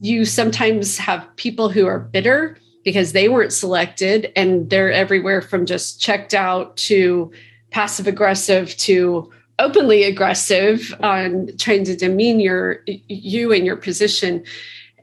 you 0.00 0.24
sometimes 0.24 0.98
have 0.98 1.26
people 1.36 1.70
who 1.70 1.86
are 1.86 1.98
bitter 1.98 2.58
because 2.84 3.12
they 3.12 3.28
weren't 3.28 3.52
selected 3.52 4.32
and 4.36 4.70
they're 4.70 4.92
everywhere 4.92 5.42
from 5.42 5.66
just 5.66 6.00
checked 6.00 6.34
out 6.34 6.76
to 6.76 7.30
passive 7.70 8.06
aggressive 8.06 8.76
to 8.76 9.30
openly 9.58 10.04
aggressive 10.04 10.94
on 11.02 11.48
trying 11.58 11.84
to 11.84 11.96
demean 11.96 12.40
your 12.40 12.82
you 12.86 13.52
and 13.52 13.66
your 13.66 13.76
position 13.76 14.44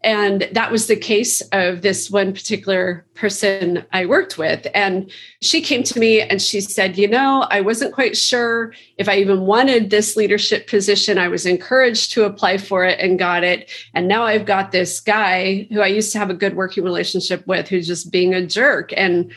and 0.06 0.48
that 0.52 0.72
was 0.72 0.86
the 0.86 0.96
case 0.96 1.42
of 1.52 1.82
this 1.82 2.12
one 2.12 2.32
particular 2.32 3.04
person 3.16 3.84
I 3.92 4.06
worked 4.06 4.38
with. 4.38 4.68
And 4.76 5.12
she 5.42 5.62
came 5.62 5.82
to 5.82 6.00
me 6.00 6.22
and 6.22 6.40
she 6.40 6.62
said, 6.62 6.96
You 6.96 7.08
know, 7.08 7.48
I 7.50 7.62
wasn't 7.62 7.96
quite 7.96 8.16
sure 8.16 8.72
if 9.00 9.10
I 9.10 9.18
even 9.18 9.42
wanted 9.42 9.90
this 9.90 10.16
leadership 10.16 10.68
position. 10.68 11.18
I 11.18 11.28
was 11.28 11.48
encouraged 11.48 12.12
to 12.12 12.24
apply 12.24 12.60
for 12.60 12.86
it 12.86 13.00
and 13.00 13.18
got 13.18 13.44
it. 13.44 13.72
And 13.96 14.08
now 14.08 14.26
I've 14.26 14.46
got 14.46 14.72
this 14.72 15.00
guy 15.00 15.68
who 15.72 15.82
I 15.82 15.88
used 15.88 16.12
to 16.12 16.20
have 16.20 16.30
a 16.30 16.36
good 16.36 16.56
working 16.56 16.84
relationship 16.84 17.46
with 17.48 17.68
who's 17.68 17.88
just 17.88 18.12
being 18.12 18.36
a 18.36 18.46
jerk 18.46 18.94
and 18.96 19.32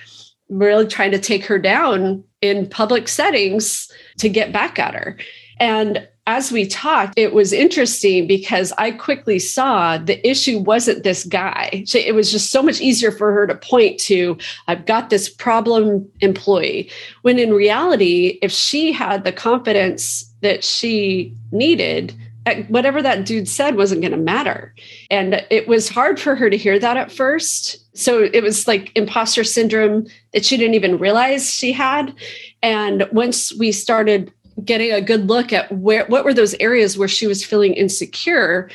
really 0.50 0.86
trying 0.86 1.12
to 1.12 1.18
take 1.18 1.46
her 1.46 1.58
down 1.58 2.22
in 2.42 2.68
public 2.68 3.08
settings 3.08 3.90
to 4.18 4.28
get 4.28 4.52
back 4.52 4.78
at 4.78 4.92
her. 4.92 5.16
And 5.60 6.06
as 6.28 6.52
we 6.52 6.66
talked, 6.66 7.14
it 7.16 7.32
was 7.32 7.54
interesting 7.54 8.26
because 8.26 8.70
I 8.76 8.90
quickly 8.90 9.38
saw 9.38 9.96
the 9.96 10.24
issue 10.28 10.58
wasn't 10.58 11.02
this 11.02 11.24
guy. 11.24 11.84
It 11.94 12.14
was 12.14 12.30
just 12.30 12.50
so 12.50 12.62
much 12.62 12.82
easier 12.82 13.10
for 13.10 13.32
her 13.32 13.46
to 13.46 13.54
point 13.54 13.98
to, 14.00 14.36
I've 14.66 14.84
got 14.84 15.08
this 15.08 15.30
problem 15.30 16.06
employee. 16.20 16.90
When 17.22 17.38
in 17.38 17.54
reality, 17.54 18.38
if 18.42 18.52
she 18.52 18.92
had 18.92 19.24
the 19.24 19.32
confidence 19.32 20.30
that 20.42 20.62
she 20.62 21.34
needed, 21.50 22.14
whatever 22.68 23.02
that 23.02 23.24
dude 23.24 23.48
said 23.48 23.76
wasn't 23.76 24.02
going 24.02 24.12
to 24.12 24.18
matter. 24.18 24.74
And 25.10 25.44
it 25.50 25.66
was 25.66 25.88
hard 25.88 26.20
for 26.20 26.34
her 26.34 26.50
to 26.50 26.56
hear 26.56 26.78
that 26.78 26.96
at 26.96 27.12
first. 27.12 27.78
So 27.96 28.22
it 28.22 28.42
was 28.42 28.68
like 28.68 28.92
imposter 28.94 29.44
syndrome 29.44 30.06
that 30.32 30.44
she 30.44 30.56
didn't 30.56 30.74
even 30.74 30.98
realize 30.98 31.52
she 31.52 31.72
had. 31.72 32.14
And 32.62 33.06
once 33.12 33.54
we 33.54 33.72
started 33.72 34.32
getting 34.64 34.92
a 34.92 35.00
good 35.00 35.28
look 35.28 35.52
at 35.52 35.70
where 35.72 36.04
what 36.06 36.24
were 36.24 36.34
those 36.34 36.54
areas 36.60 36.98
where 36.98 37.08
she 37.08 37.26
was 37.26 37.44
feeling 37.44 37.74
insecure 37.74 38.68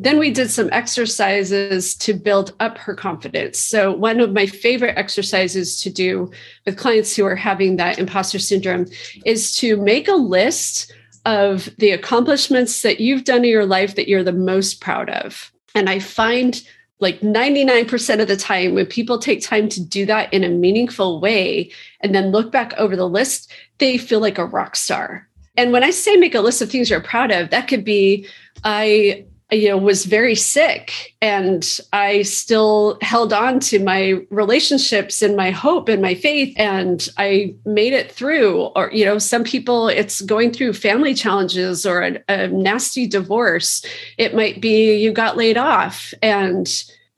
then 0.00 0.18
we 0.18 0.30
did 0.30 0.50
some 0.50 0.70
exercises 0.72 1.94
to 1.96 2.14
build 2.14 2.54
up 2.58 2.78
her 2.78 2.94
confidence. 2.94 3.58
So, 3.58 3.92
one 3.92 4.18
of 4.20 4.32
my 4.32 4.46
favorite 4.46 4.96
exercises 4.96 5.78
to 5.82 5.90
do 5.90 6.30
with 6.64 6.78
clients 6.78 7.14
who 7.14 7.26
are 7.26 7.36
having 7.36 7.76
that 7.76 7.98
imposter 7.98 8.38
syndrome 8.38 8.86
is 9.26 9.54
to 9.56 9.76
make 9.76 10.08
a 10.08 10.14
list 10.14 10.90
of 11.26 11.68
the 11.76 11.90
accomplishments 11.90 12.80
that 12.80 13.00
you've 13.00 13.24
done 13.24 13.44
in 13.44 13.50
your 13.50 13.66
life 13.66 13.94
that 13.96 14.08
you're 14.08 14.24
the 14.24 14.32
most 14.32 14.80
proud 14.80 15.10
of. 15.10 15.52
And 15.74 15.90
I 15.90 15.98
find 15.98 16.62
like 17.00 17.20
99% 17.20 18.20
of 18.20 18.28
the 18.28 18.36
time 18.36 18.74
when 18.74 18.86
people 18.86 19.18
take 19.18 19.42
time 19.42 19.68
to 19.70 19.82
do 19.82 20.06
that 20.06 20.32
in 20.32 20.44
a 20.44 20.48
meaningful 20.48 21.20
way 21.20 21.70
and 22.00 22.14
then 22.14 22.30
look 22.30 22.52
back 22.52 22.72
over 22.76 22.94
the 22.94 23.08
list 23.08 23.52
they 23.78 23.96
feel 23.98 24.20
like 24.20 24.38
a 24.38 24.44
rock 24.44 24.76
star. 24.76 25.26
And 25.56 25.72
when 25.72 25.82
i 25.82 25.90
say 25.90 26.16
make 26.16 26.34
a 26.34 26.40
list 26.40 26.62
of 26.62 26.70
things 26.70 26.88
you're 26.88 27.00
proud 27.00 27.30
of 27.30 27.50
that 27.50 27.68
could 27.68 27.84
be 27.84 28.26
i 28.64 29.24
you 29.52 29.68
know 29.68 29.78
was 29.78 30.04
very 30.04 30.34
sick. 30.34 31.14
And 31.22 31.80
i 31.92 32.22
still 32.22 32.98
held 33.02 33.32
on 33.32 33.60
to 33.60 33.78
my 33.78 34.20
relationships 34.30 35.22
and 35.22 35.36
my 35.36 35.50
hope 35.50 35.88
and 35.88 36.02
my 36.02 36.14
faith. 36.14 36.54
And 36.56 37.08
i 37.18 37.54
made 37.64 37.92
it 37.92 38.10
through. 38.12 38.70
Or 38.76 38.90
you 38.92 39.04
know 39.04 39.18
some 39.18 39.44
people 39.44 39.88
it's 39.88 40.20
going 40.22 40.52
through 40.52 40.74
family 40.74 41.14
challenges 41.14 41.86
or 41.86 42.02
a, 42.02 42.18
a 42.28 42.48
nasty 42.48 43.06
divorce. 43.06 43.84
It 44.18 44.34
might 44.34 44.60
be 44.60 44.96
you 44.96 45.12
got 45.12 45.36
laid 45.36 45.56
off. 45.56 46.12
And 46.22 46.68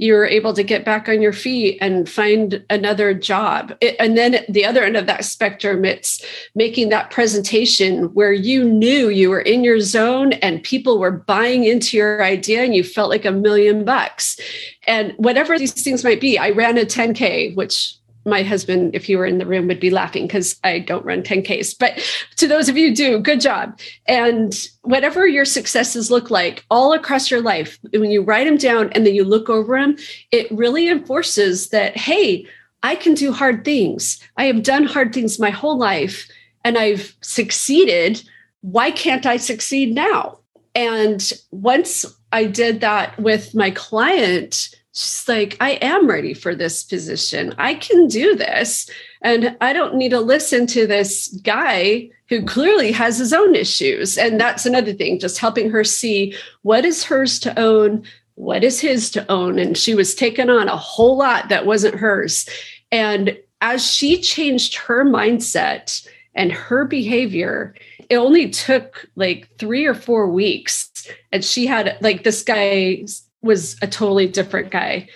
you're 0.02 0.26
able 0.26 0.52
to 0.52 0.64
get 0.64 0.84
back 0.84 1.08
on 1.08 1.22
your 1.22 1.32
feet 1.32 1.78
and 1.80 2.10
find 2.10 2.64
another 2.70 3.14
job. 3.14 3.72
It, 3.80 3.94
and 4.00 4.18
then 4.18 4.44
the 4.48 4.64
other 4.64 4.82
end 4.82 4.96
of 4.96 5.06
that 5.06 5.24
spectrum, 5.24 5.84
it's 5.84 6.20
making 6.56 6.88
that 6.88 7.12
presentation 7.12 8.12
where 8.12 8.32
you 8.32 8.64
knew 8.64 9.10
you 9.10 9.30
were 9.30 9.42
in 9.42 9.62
your 9.62 9.78
zone 9.78 10.32
and 10.34 10.60
people 10.64 10.98
were 10.98 11.12
buying 11.12 11.62
into 11.62 11.96
your 11.96 12.24
idea 12.24 12.64
and 12.64 12.74
you 12.74 12.82
felt 12.82 13.10
like 13.10 13.24
a 13.24 13.30
million 13.30 13.84
bucks. 13.84 14.40
And 14.88 15.12
whatever 15.18 15.56
these 15.56 15.72
things 15.72 16.02
might 16.02 16.20
be, 16.20 16.36
I 16.36 16.50
ran 16.50 16.78
a 16.78 16.84
10K, 16.84 17.54
which 17.54 17.94
my 18.24 18.42
husband, 18.42 18.94
if 18.94 19.04
he 19.04 19.16
were 19.16 19.26
in 19.26 19.38
the 19.38 19.46
room, 19.46 19.68
would 19.68 19.80
be 19.80 19.90
laughing 19.90 20.26
because 20.26 20.56
I 20.62 20.78
don't 20.78 21.04
run 21.04 21.22
10Ks. 21.22 21.78
But 21.78 22.00
to 22.36 22.46
those 22.46 22.68
of 22.68 22.76
you 22.76 22.88
who 22.88 22.94
do, 22.94 23.18
good 23.18 23.40
job. 23.40 23.78
And 24.06 24.54
whatever 24.82 25.26
your 25.26 25.44
successes 25.44 26.10
look 26.10 26.30
like 26.30 26.64
all 26.70 26.92
across 26.92 27.30
your 27.30 27.40
life, 27.40 27.78
when 27.92 28.10
you 28.10 28.22
write 28.22 28.46
them 28.46 28.56
down 28.56 28.90
and 28.92 29.06
then 29.06 29.14
you 29.14 29.24
look 29.24 29.48
over 29.48 29.78
them, 29.80 29.96
it 30.30 30.50
really 30.50 30.88
enforces 30.88 31.68
that, 31.70 31.96
hey, 31.96 32.46
I 32.82 32.94
can 32.96 33.14
do 33.14 33.32
hard 33.32 33.64
things. 33.64 34.20
I 34.36 34.44
have 34.44 34.62
done 34.62 34.84
hard 34.84 35.12
things 35.12 35.38
my 35.38 35.50
whole 35.50 35.78
life 35.78 36.28
and 36.64 36.78
I've 36.78 37.14
succeeded. 37.20 38.22
Why 38.60 38.90
can't 38.90 39.26
I 39.26 39.36
succeed 39.36 39.94
now? 39.94 40.38
And 40.74 41.32
once 41.50 42.04
I 42.32 42.46
did 42.46 42.80
that 42.80 43.18
with 43.18 43.54
my 43.54 43.70
client, 43.72 44.74
she's 44.92 45.26
like, 45.26 45.56
I 45.60 45.72
am 45.72 46.06
ready 46.06 46.34
for 46.34 46.54
this 46.54 46.82
position. 46.82 47.54
I 47.58 47.74
can 47.74 48.08
do 48.08 48.34
this. 48.34 48.88
And 49.22 49.56
I 49.60 49.72
don't 49.72 49.96
need 49.96 50.10
to 50.10 50.20
listen 50.20 50.66
to 50.68 50.86
this 50.86 51.28
guy 51.42 52.10
who 52.28 52.44
clearly 52.44 52.92
has 52.92 53.18
his 53.18 53.32
own 53.32 53.54
issues. 53.54 54.16
And 54.16 54.40
that's 54.40 54.66
another 54.66 54.92
thing, 54.92 55.18
just 55.18 55.38
helping 55.38 55.70
her 55.70 55.84
see 55.84 56.34
what 56.62 56.84
is 56.84 57.04
hers 57.04 57.38
to 57.40 57.58
own, 57.58 58.04
what 58.34 58.64
is 58.64 58.80
his 58.80 59.10
to 59.10 59.30
own? 59.30 59.58
And 59.58 59.76
she 59.76 59.94
was 59.94 60.14
taking 60.14 60.50
on 60.50 60.68
a 60.68 60.76
whole 60.76 61.16
lot 61.16 61.48
that 61.48 61.66
wasn't 61.66 61.94
hers. 61.94 62.48
And 62.90 63.38
as 63.60 63.86
she 63.86 64.20
changed 64.20 64.76
her 64.76 65.04
mindset 65.04 66.06
and 66.34 66.52
her 66.52 66.84
behavior, 66.84 67.74
it 68.08 68.16
only 68.16 68.50
took 68.50 69.08
like 69.14 69.48
three 69.58 69.86
or 69.86 69.94
four 69.94 70.28
weeks. 70.28 70.90
And 71.30 71.44
she 71.44 71.66
had 71.66 71.96
like 72.00 72.24
this 72.24 72.42
guy 72.42 73.04
was 73.42 73.76
a 73.82 73.86
totally 73.86 74.26
different 74.26 74.70
guy 74.70 75.08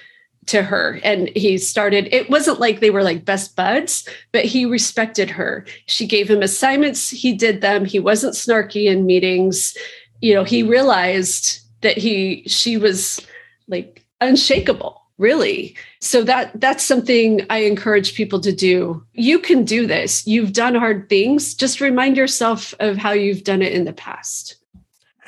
to 0.47 0.63
her. 0.63 1.01
And 1.03 1.29
he 1.37 1.59
started 1.59 2.09
it 2.13 2.31
wasn't 2.31 2.61
like 2.61 2.81
they 2.81 2.91
were 2.91 3.03
like 3.03 3.25
best 3.25 3.57
buds 3.57 4.09
but 4.33 4.45
he 4.45 4.65
respected 4.65 5.31
her. 5.31 5.67
She 5.87 6.07
gave 6.07 6.31
him 6.31 6.43
assignments. 6.43 7.11
He 7.11 7.33
did 7.33 7.61
them. 7.61 7.85
He 7.85 7.99
wasn't 7.99 8.35
snarky 8.35 8.87
in 8.87 9.07
meetings. 9.07 9.77
You 10.21 10.35
know 10.35 10.45
he 10.45 10.63
realized 10.63 11.61
that 11.83 11.99
he 11.99 12.45
she 12.47 12.77
was 12.77 13.21
like 13.69 14.05
unshakable 14.21 15.03
really. 15.19 15.75
So 16.01 16.23
that 16.25 16.61
that's 16.61 16.85
something 16.85 17.45
i 17.51 17.59
encourage 17.59 18.15
people 18.15 18.41
to 18.41 18.53
do. 18.53 19.05
You 19.15 19.39
can 19.39 19.65
do 19.65 19.87
this. 19.87 20.27
You've 20.27 20.53
done 20.53 20.75
hard 20.75 21.09
things. 21.09 21.55
Just 21.55 21.81
remind 21.81 22.17
yourself 22.17 22.75
of 22.81 22.97
how 22.97 23.13
you've 23.13 23.45
done 23.45 23.63
it 23.63 23.73
in 23.73 23.85
the 23.85 23.93
past 23.93 24.57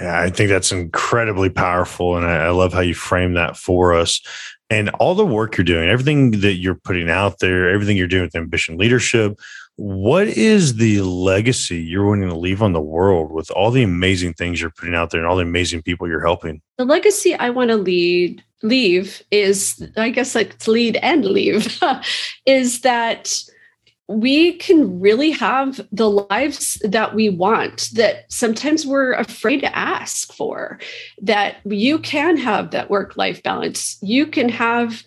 yeah, 0.00 0.20
I 0.20 0.30
think 0.30 0.48
that's 0.48 0.72
incredibly 0.72 1.50
powerful. 1.50 2.16
And 2.16 2.26
I, 2.26 2.46
I, 2.46 2.50
love 2.50 2.72
how 2.72 2.80
you 2.80 2.94
frame 2.94 3.34
that 3.34 3.56
for 3.56 3.94
us 3.94 4.20
and 4.70 4.90
all 4.90 5.14
the 5.14 5.26
work 5.26 5.56
you're 5.56 5.64
doing, 5.64 5.88
everything 5.88 6.40
that 6.40 6.54
you're 6.54 6.74
putting 6.74 7.10
out 7.10 7.38
there, 7.40 7.70
everything 7.70 7.96
you're 7.96 8.06
doing 8.06 8.24
with 8.24 8.36
ambition 8.36 8.76
leadership. 8.76 9.38
What 9.76 10.26
is 10.26 10.76
the 10.76 11.02
legacy 11.02 11.80
you're 11.80 12.06
wanting 12.06 12.28
to 12.28 12.36
leave 12.36 12.62
on 12.62 12.72
the 12.72 12.80
world 12.80 13.30
with 13.30 13.50
all 13.52 13.70
the 13.70 13.84
amazing 13.84 14.34
things 14.34 14.60
you're 14.60 14.70
putting 14.70 14.94
out 14.94 15.10
there 15.10 15.20
and 15.20 15.28
all 15.28 15.36
the 15.36 15.42
amazing 15.42 15.82
people 15.82 16.08
you're 16.08 16.24
helping? 16.24 16.60
The 16.78 16.84
legacy 16.84 17.34
I 17.34 17.50
want 17.50 17.70
to 17.70 17.76
lead 17.76 18.42
leave 18.62 19.22
is, 19.30 19.80
I 19.96 20.10
guess, 20.10 20.34
like 20.34 20.66
lead 20.66 20.96
and 20.96 21.24
leave, 21.24 21.80
is 22.46 22.80
that 22.80 23.32
we 24.08 24.54
can 24.54 24.98
really 25.00 25.30
have 25.30 25.86
the 25.92 26.08
lives 26.08 26.80
that 26.82 27.14
we 27.14 27.28
want 27.28 27.90
that 27.92 28.24
sometimes 28.32 28.86
we're 28.86 29.12
afraid 29.12 29.60
to 29.60 29.76
ask 29.76 30.32
for 30.32 30.78
that 31.20 31.56
you 31.66 31.98
can 31.98 32.38
have 32.38 32.70
that 32.70 32.88
work 32.88 33.18
life 33.18 33.42
balance. 33.42 33.98
You 34.00 34.26
can 34.26 34.48
have 34.48 35.02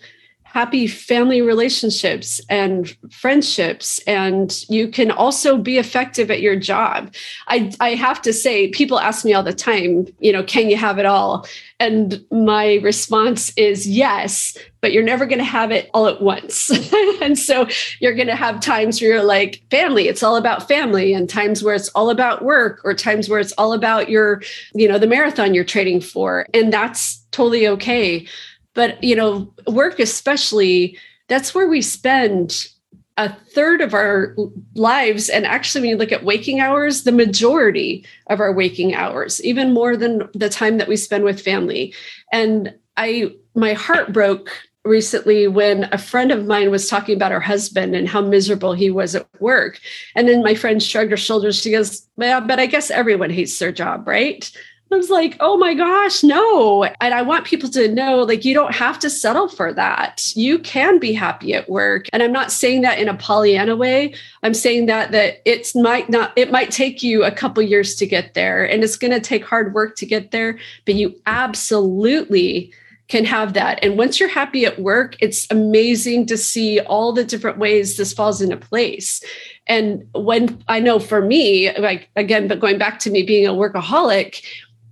happy 0.52 0.86
family 0.86 1.40
relationships 1.40 2.38
and 2.50 2.94
friendships 3.10 3.98
and 4.00 4.66
you 4.68 4.86
can 4.86 5.10
also 5.10 5.56
be 5.56 5.78
effective 5.78 6.30
at 6.30 6.42
your 6.42 6.56
job. 6.56 7.14
I 7.48 7.72
i 7.80 7.94
have 7.94 8.20
to 8.22 8.34
say 8.34 8.68
people 8.68 9.00
ask 9.00 9.24
me 9.24 9.32
all 9.32 9.42
the 9.42 9.54
time 9.54 10.06
you 10.20 10.30
know 10.30 10.42
can 10.42 10.68
you 10.68 10.76
have 10.76 10.98
it 10.98 11.06
all? 11.06 11.46
And 11.80 12.22
my 12.30 12.74
response 12.82 13.52
is 13.56 13.88
yes 13.88 14.56
but 14.82 14.92
you're 14.92 15.02
never 15.02 15.26
going 15.26 15.38
to 15.38 15.44
have 15.44 15.70
it 15.70 15.88
all 15.94 16.06
at 16.08 16.20
once. 16.20 16.70
And 17.22 17.38
so 17.38 17.68
you're 18.00 18.14
going 18.14 18.26
to 18.26 18.34
have 18.34 18.58
times 18.58 19.00
where 19.00 19.12
you're 19.12 19.22
like 19.22 19.62
family 19.70 20.08
it's 20.08 20.22
all 20.22 20.36
about 20.36 20.68
family 20.68 21.14
and 21.14 21.30
times 21.30 21.62
where 21.62 21.74
it's 21.74 21.88
all 21.90 22.10
about 22.10 22.44
work 22.44 22.80
or 22.84 22.94
times 22.94 23.28
where 23.28 23.38
it's 23.38 23.52
all 23.52 23.72
about 23.72 24.10
your 24.10 24.42
you 24.74 24.88
know 24.88 24.98
the 24.98 25.06
marathon 25.06 25.54
you're 25.54 25.72
training 25.76 26.00
for 26.00 26.46
and 26.52 26.72
that's 26.72 27.24
totally 27.30 27.66
okay 27.66 28.26
but 28.74 29.02
you 29.02 29.14
know 29.14 29.52
work 29.66 29.98
especially 29.98 30.96
that's 31.28 31.54
where 31.54 31.68
we 31.68 31.80
spend 31.80 32.68
a 33.16 33.32
third 33.54 33.80
of 33.80 33.94
our 33.94 34.34
lives. 34.74 35.28
And 35.28 35.46
actually 35.46 35.82
when 35.82 35.90
you 35.90 35.96
look 35.96 36.12
at 36.12 36.24
waking 36.24 36.60
hours 36.60 37.04
the 37.04 37.12
majority 37.12 38.04
of 38.28 38.40
our 38.40 38.52
waking 38.52 38.94
hours 38.94 39.42
even 39.44 39.72
more 39.72 39.96
than 39.96 40.28
the 40.34 40.48
time 40.48 40.78
that 40.78 40.88
we 40.88 40.96
spend 40.96 41.24
with 41.24 41.40
family. 41.40 41.94
And 42.32 42.74
i 42.96 43.32
my 43.54 43.74
heart 43.74 44.12
broke 44.12 44.50
recently 44.84 45.46
when 45.46 45.84
a 45.92 45.98
friend 45.98 46.32
of 46.32 46.46
mine 46.46 46.70
was 46.70 46.88
talking 46.88 47.14
about 47.14 47.32
her 47.32 47.40
husband 47.40 47.94
and 47.94 48.08
how 48.08 48.20
miserable 48.20 48.72
he 48.72 48.90
was 48.90 49.14
at 49.14 49.28
work. 49.40 49.78
And 50.16 50.26
then 50.26 50.42
my 50.42 50.54
friend 50.54 50.82
shrugged 50.82 51.12
her 51.12 51.16
shoulders. 51.16 51.60
She 51.60 51.70
goes 51.70 52.06
well 52.16 52.40
but 52.40 52.58
i 52.58 52.66
guess 52.66 52.90
everyone 52.90 53.30
hates 53.30 53.58
their 53.58 53.72
job 53.72 54.06
right 54.06 54.50
I 54.94 54.96
was 54.98 55.10
like, 55.10 55.36
oh 55.40 55.56
my 55.56 55.74
gosh, 55.74 56.22
no. 56.22 56.84
And 56.84 57.14
I 57.14 57.22
want 57.22 57.46
people 57.46 57.68
to 57.70 57.88
know 57.88 58.22
like, 58.22 58.44
you 58.44 58.54
don't 58.54 58.74
have 58.74 58.98
to 59.00 59.10
settle 59.10 59.48
for 59.48 59.72
that. 59.72 60.32
You 60.36 60.58
can 60.58 60.98
be 60.98 61.12
happy 61.12 61.54
at 61.54 61.68
work. 61.68 62.06
And 62.12 62.22
I'm 62.22 62.32
not 62.32 62.52
saying 62.52 62.82
that 62.82 62.98
in 62.98 63.08
a 63.08 63.16
Pollyanna 63.16 63.76
way. 63.76 64.14
I'm 64.42 64.54
saying 64.54 64.86
that 64.86 65.12
that 65.12 65.42
it's 65.44 65.74
might 65.74 66.10
not, 66.10 66.32
it 66.36 66.50
might 66.50 66.70
take 66.70 67.02
you 67.02 67.24
a 67.24 67.30
couple 67.30 67.62
years 67.62 67.94
to 67.96 68.06
get 68.06 68.34
there 68.34 68.64
and 68.64 68.82
it's 68.82 68.96
going 68.96 69.12
to 69.12 69.20
take 69.20 69.44
hard 69.44 69.74
work 69.74 69.96
to 69.96 70.06
get 70.06 70.30
there, 70.30 70.58
but 70.84 70.94
you 70.94 71.14
absolutely 71.26 72.72
can 73.08 73.24
have 73.26 73.52
that. 73.52 73.78
And 73.82 73.98
once 73.98 74.18
you're 74.18 74.28
happy 74.28 74.64
at 74.64 74.78
work, 74.78 75.16
it's 75.20 75.46
amazing 75.50 76.24
to 76.26 76.38
see 76.38 76.80
all 76.80 77.12
the 77.12 77.24
different 77.24 77.58
ways 77.58 77.96
this 77.96 78.12
falls 78.12 78.40
into 78.40 78.56
place. 78.56 79.22
And 79.66 80.08
when 80.14 80.64
I 80.68 80.80
know 80.80 80.98
for 80.98 81.20
me, 81.20 81.76
like 81.78 82.08
again, 82.16 82.48
but 82.48 82.58
going 82.58 82.78
back 82.78 82.98
to 83.00 83.10
me 83.10 83.22
being 83.22 83.46
a 83.46 83.52
workaholic, 83.52 84.42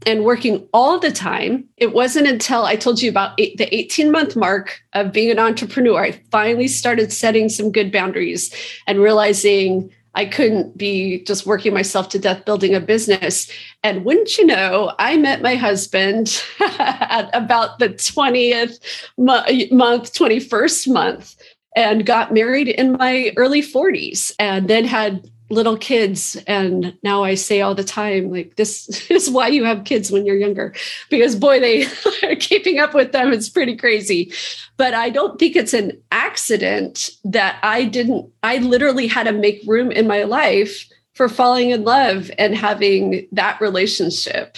and 0.07 0.25
working 0.25 0.67
all 0.73 0.99
the 0.99 1.13
time. 1.13 1.69
It 1.77 1.93
wasn't 1.93 2.27
until 2.27 2.65
I 2.65 2.77
told 2.77 3.03
you 3.03 3.11
about 3.11 3.33
eight, 3.39 3.59
the 3.59 3.73
18 3.75 4.11
month 4.11 4.37
mark 4.37 4.81
of 4.95 5.13
being 5.13 5.31
an 5.31 5.39
entrepreneur, 5.39 6.05
I 6.05 6.13
finally 6.31 6.69
started 6.69 7.13
setting 7.13 7.49
some 7.49 7.71
good 7.71 7.93
boundaries 7.93 8.55
and 8.87 9.01
realizing 9.01 9.91
I 10.15 10.25
couldn't 10.25 10.77
be 10.77 11.23
just 11.25 11.47
working 11.47 11.73
myself 11.73 12.09
to 12.11 12.19
death 12.19 12.45
building 12.45 12.75
a 12.75 12.81
business. 12.81 13.51
And 13.85 14.05
wouldn't 14.05 14.39
you 14.39 14.47
know, 14.47 14.93
I 14.99 15.17
met 15.17 15.43
my 15.43 15.55
husband 15.55 16.43
at 16.61 17.31
about 17.33 17.79
the 17.79 17.91
20th 17.91 18.79
month, 19.19 20.13
21st 20.13 20.93
month, 20.93 21.37
and 21.77 22.05
got 22.05 22.35
married 22.35 22.69
in 22.69 22.93
my 22.93 23.33
early 23.37 23.63
40s, 23.63 24.33
and 24.41 24.69
then 24.69 24.85
had 24.85 25.31
little 25.51 25.77
kids 25.77 26.37
and 26.47 26.97
now 27.03 27.25
i 27.25 27.35
say 27.35 27.61
all 27.61 27.75
the 27.75 27.85
time 27.85 28.31
like 28.31 28.55
this 28.57 28.89
is 29.11 29.29
why 29.29 29.49
you 29.49 29.65
have 29.65 29.85
kids 29.85 30.11
when 30.11 30.25
you're 30.25 30.37
younger 30.37 30.73
because 31.11 31.35
boy 31.35 31.59
they 31.59 31.85
are 32.23 32.37
keeping 32.37 32.79
up 32.79 32.95
with 32.95 33.13
them. 33.13 33.33
It's 33.33 33.49
pretty 33.49 33.77
crazy. 33.77 34.33
But 34.77 34.95
i 34.95 35.11
don't 35.11 35.39
think 35.39 35.57
it's 35.57 35.75
an 35.75 36.01
accident 36.13 37.11
that 37.25 37.59
i 37.63 37.85
didn't 37.85 38.31
i 38.43 38.59
literally 38.59 39.09
had 39.09 39.25
to 39.25 39.33
make 39.33 39.63
room 39.67 39.91
in 39.91 40.07
my 40.07 40.23
life 40.23 40.89
for 41.15 41.29
falling 41.29 41.71
in 41.71 41.85
love 41.85 42.31
and 42.39 42.55
having 42.55 43.27
that 43.33 43.61
relationship. 43.61 44.57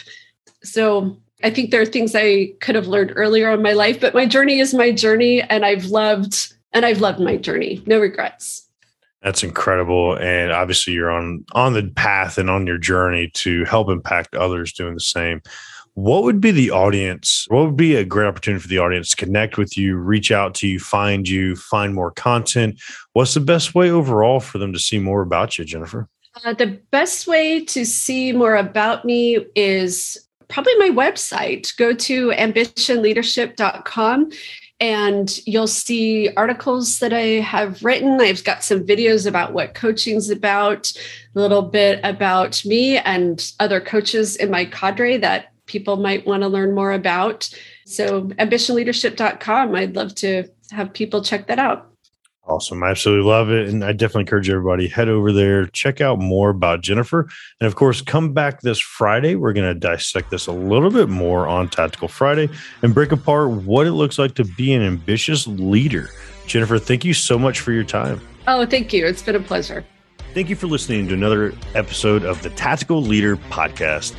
So 0.63 1.17
i 1.43 1.51
think 1.51 1.71
there 1.71 1.81
are 1.81 1.87
things 1.87 2.15
i 2.15 2.53
could 2.61 2.75
have 2.75 2.87
learned 2.87 3.13
earlier 3.17 3.51
in 3.51 3.63
my 3.63 3.73
life 3.73 4.01
but 4.01 4.15
my 4.15 4.27
journey 4.27 4.61
is 4.61 4.75
my 4.75 4.93
journey 4.93 5.41
and 5.41 5.65
i've 5.65 5.87
loved 5.87 6.53
and 6.73 6.85
i've 6.85 7.01
loved 7.01 7.19
my 7.19 7.37
journey. 7.37 7.83
No 7.87 7.99
regrets 7.99 8.62
that's 9.23 9.43
incredible. 9.43 10.17
And 10.17 10.53
obviously 10.53 10.93
you're 10.93 11.11
on 11.11 11.45
on 11.53 11.73
the 11.73 11.91
path 11.95 12.39
and 12.39 12.51
on 12.51 12.67
your 12.67 12.79
journey 12.79 13.29
to 13.35 13.65
help 13.65 13.89
impact 13.89 14.35
others 14.35 14.73
doing 14.73 14.95
the 14.95 15.01
same. 15.01 15.41
What 15.95 16.25
would 16.25 16.41
be 16.41 16.51
the 16.51 16.71
audience? 16.71 17.45
What 17.49 17.67
would 17.67 17.77
be 17.77 17.97
a 17.97 18.05
great 18.05 18.27
opportunity 18.27 18.63
for 18.63 18.69
the 18.69 18.79
audience 18.79 19.11
to 19.11 19.17
connect 19.17 19.59
with 19.59 19.77
you, 19.77 19.97
reach 19.97 20.33
out 20.33 20.55
to 20.57 20.67
you, 20.67 20.81
find 20.81 21.29
you, 21.29 21.55
find 21.55 21.95
more 21.95 22.11
content? 22.11 22.81
What's 23.13 23.35
the 23.35 23.41
best 23.41 23.75
way 23.75 23.91
overall 23.91 24.41
for 24.41 24.57
them 24.57 24.73
to 24.73 24.79
see 24.79 24.99
more 24.99 25.21
about 25.21 25.59
you, 25.59 25.67
Jennifer? 25.67 26.09
Uh, 26.45 26.55
the 26.55 26.81
best 26.91 27.27
way 27.27 27.63
to 27.67 27.85
see 27.85 28.33
more 28.33 28.57
about 28.57 29.05
me 29.05 29.45
is 29.55 30.17
probably 30.49 30.75
my 30.77 30.89
website. 30.89 31.77
Go 31.77 31.93
to 31.93 32.31
ambitionleadership.com 32.31 34.31
and 34.83 35.39
you'll 35.47 35.69
see 35.69 36.29
articles 36.37 36.99
that 36.99 37.13
I 37.13 37.39
have 37.41 37.85
written. 37.85 38.21
I've 38.21 38.43
got 38.43 38.65
some 38.65 38.85
videos 38.85 39.29
about 39.29 39.53
what 39.53 39.75
coaching's 39.75 40.29
about, 40.29 40.93
a 41.37 41.41
little 41.41 41.63
bit 41.63 42.01
about 42.03 42.65
me 42.65 42.99
and 42.99 43.53
other 43.61 43.81
coaches 43.81 44.35
in 44.35 44.51
my 44.51 44.65
cadre 44.65 45.19
that 45.19 45.53
people 45.67 45.99
might 45.99 46.27
want 46.27 46.43
to 46.43 46.49
learn 46.49 46.75
more 46.75 46.91
about. 46.91 47.49
So, 47.87 48.23
ambitionleadership.com, 48.23 49.73
I'd 49.77 49.95
love 49.95 50.17
to 50.17 50.49
have 50.73 50.93
people 50.93 51.23
check 51.23 51.47
that 51.47 51.61
out. 51.61 51.92
Awesome. 52.45 52.83
I 52.83 52.91
absolutely 52.91 53.29
love 53.29 53.51
it. 53.51 53.69
And 53.69 53.85
I 53.85 53.93
definitely 53.93 54.23
encourage 54.23 54.51
everybody 54.51 54.89
head 54.89 55.09
over 55.09 55.33
there, 55.33 55.67
check 55.67 56.01
out 56.01 56.19
more 56.19 56.51
about 56.51 56.81
Jennifer. 56.81 57.29
And 57.61 57.69
of 57.69 57.77
course, 57.77 58.03
come 58.03 58.33
back 58.33 58.63
this 58.63 58.81
Friday. 58.81 59.37
We're 59.37 59.53
going 59.53 59.73
to 59.73 59.79
dissect 59.79 60.31
this 60.31 60.49
a 60.49 60.53
little 60.53 60.91
bit 60.91 61.09
more 61.09 61.47
on 61.47 61.69
Tactical 61.69 62.09
Friday 62.09 62.49
and 62.83 62.93
break 62.93 63.13
apart 63.13 63.51
what 63.51 63.87
it 63.87 63.93
looks 63.93 64.19
like 64.19 64.35
to 64.35 64.45
be 64.45 64.73
an 64.73 64.83
ambitious 64.83 65.47
leader. 65.47 66.11
Jennifer, 66.47 66.79
thank 66.81 67.05
you 67.05 67.15
so 67.15 67.39
much 67.39 67.61
for 67.61 67.71
your 67.71 67.85
time. 67.85 68.21
Oh, 68.49 68.67
thank 68.67 68.93
you. 68.93 69.07
It's 69.07 69.23
been 69.23 69.37
a 69.37 69.41
pleasure. 69.41 69.85
Thank 70.35 70.49
you 70.49 70.57
for 70.57 70.67
listening 70.67 71.07
to 71.09 71.15
another 71.15 71.55
episode 71.75 72.25
of 72.25 72.43
the 72.43 72.51
Tactical 72.51 73.01
Leader 73.03 73.37
Podcast. 73.37 74.19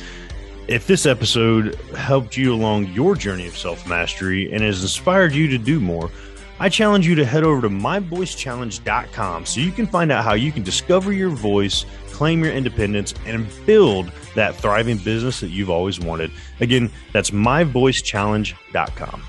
If 0.66 0.86
this 0.86 1.04
episode 1.04 1.74
helped 1.94 2.38
you 2.38 2.54
along 2.54 2.86
your 2.86 3.16
journey 3.16 3.46
of 3.46 3.58
self 3.58 3.86
mastery 3.86 4.50
and 4.50 4.62
has 4.62 4.80
inspired 4.80 5.34
you 5.34 5.46
to 5.48 5.58
do 5.58 5.78
more, 5.78 6.10
I 6.64 6.70
challenge 6.70 7.06
you 7.06 7.14
to 7.16 7.26
head 7.26 7.44
over 7.44 7.60
to 7.60 7.68
myvoicechallenge.com 7.68 9.44
so 9.44 9.60
you 9.60 9.70
can 9.70 9.86
find 9.86 10.10
out 10.10 10.24
how 10.24 10.32
you 10.32 10.50
can 10.50 10.62
discover 10.62 11.12
your 11.12 11.28
voice, 11.28 11.84
claim 12.10 12.42
your 12.42 12.54
independence, 12.54 13.12
and 13.26 13.46
build 13.66 14.10
that 14.34 14.56
thriving 14.56 14.96
business 14.96 15.40
that 15.40 15.50
you've 15.50 15.68
always 15.68 16.00
wanted. 16.00 16.30
Again, 16.60 16.90
that's 17.12 17.32
myvoicechallenge.com. 17.32 19.22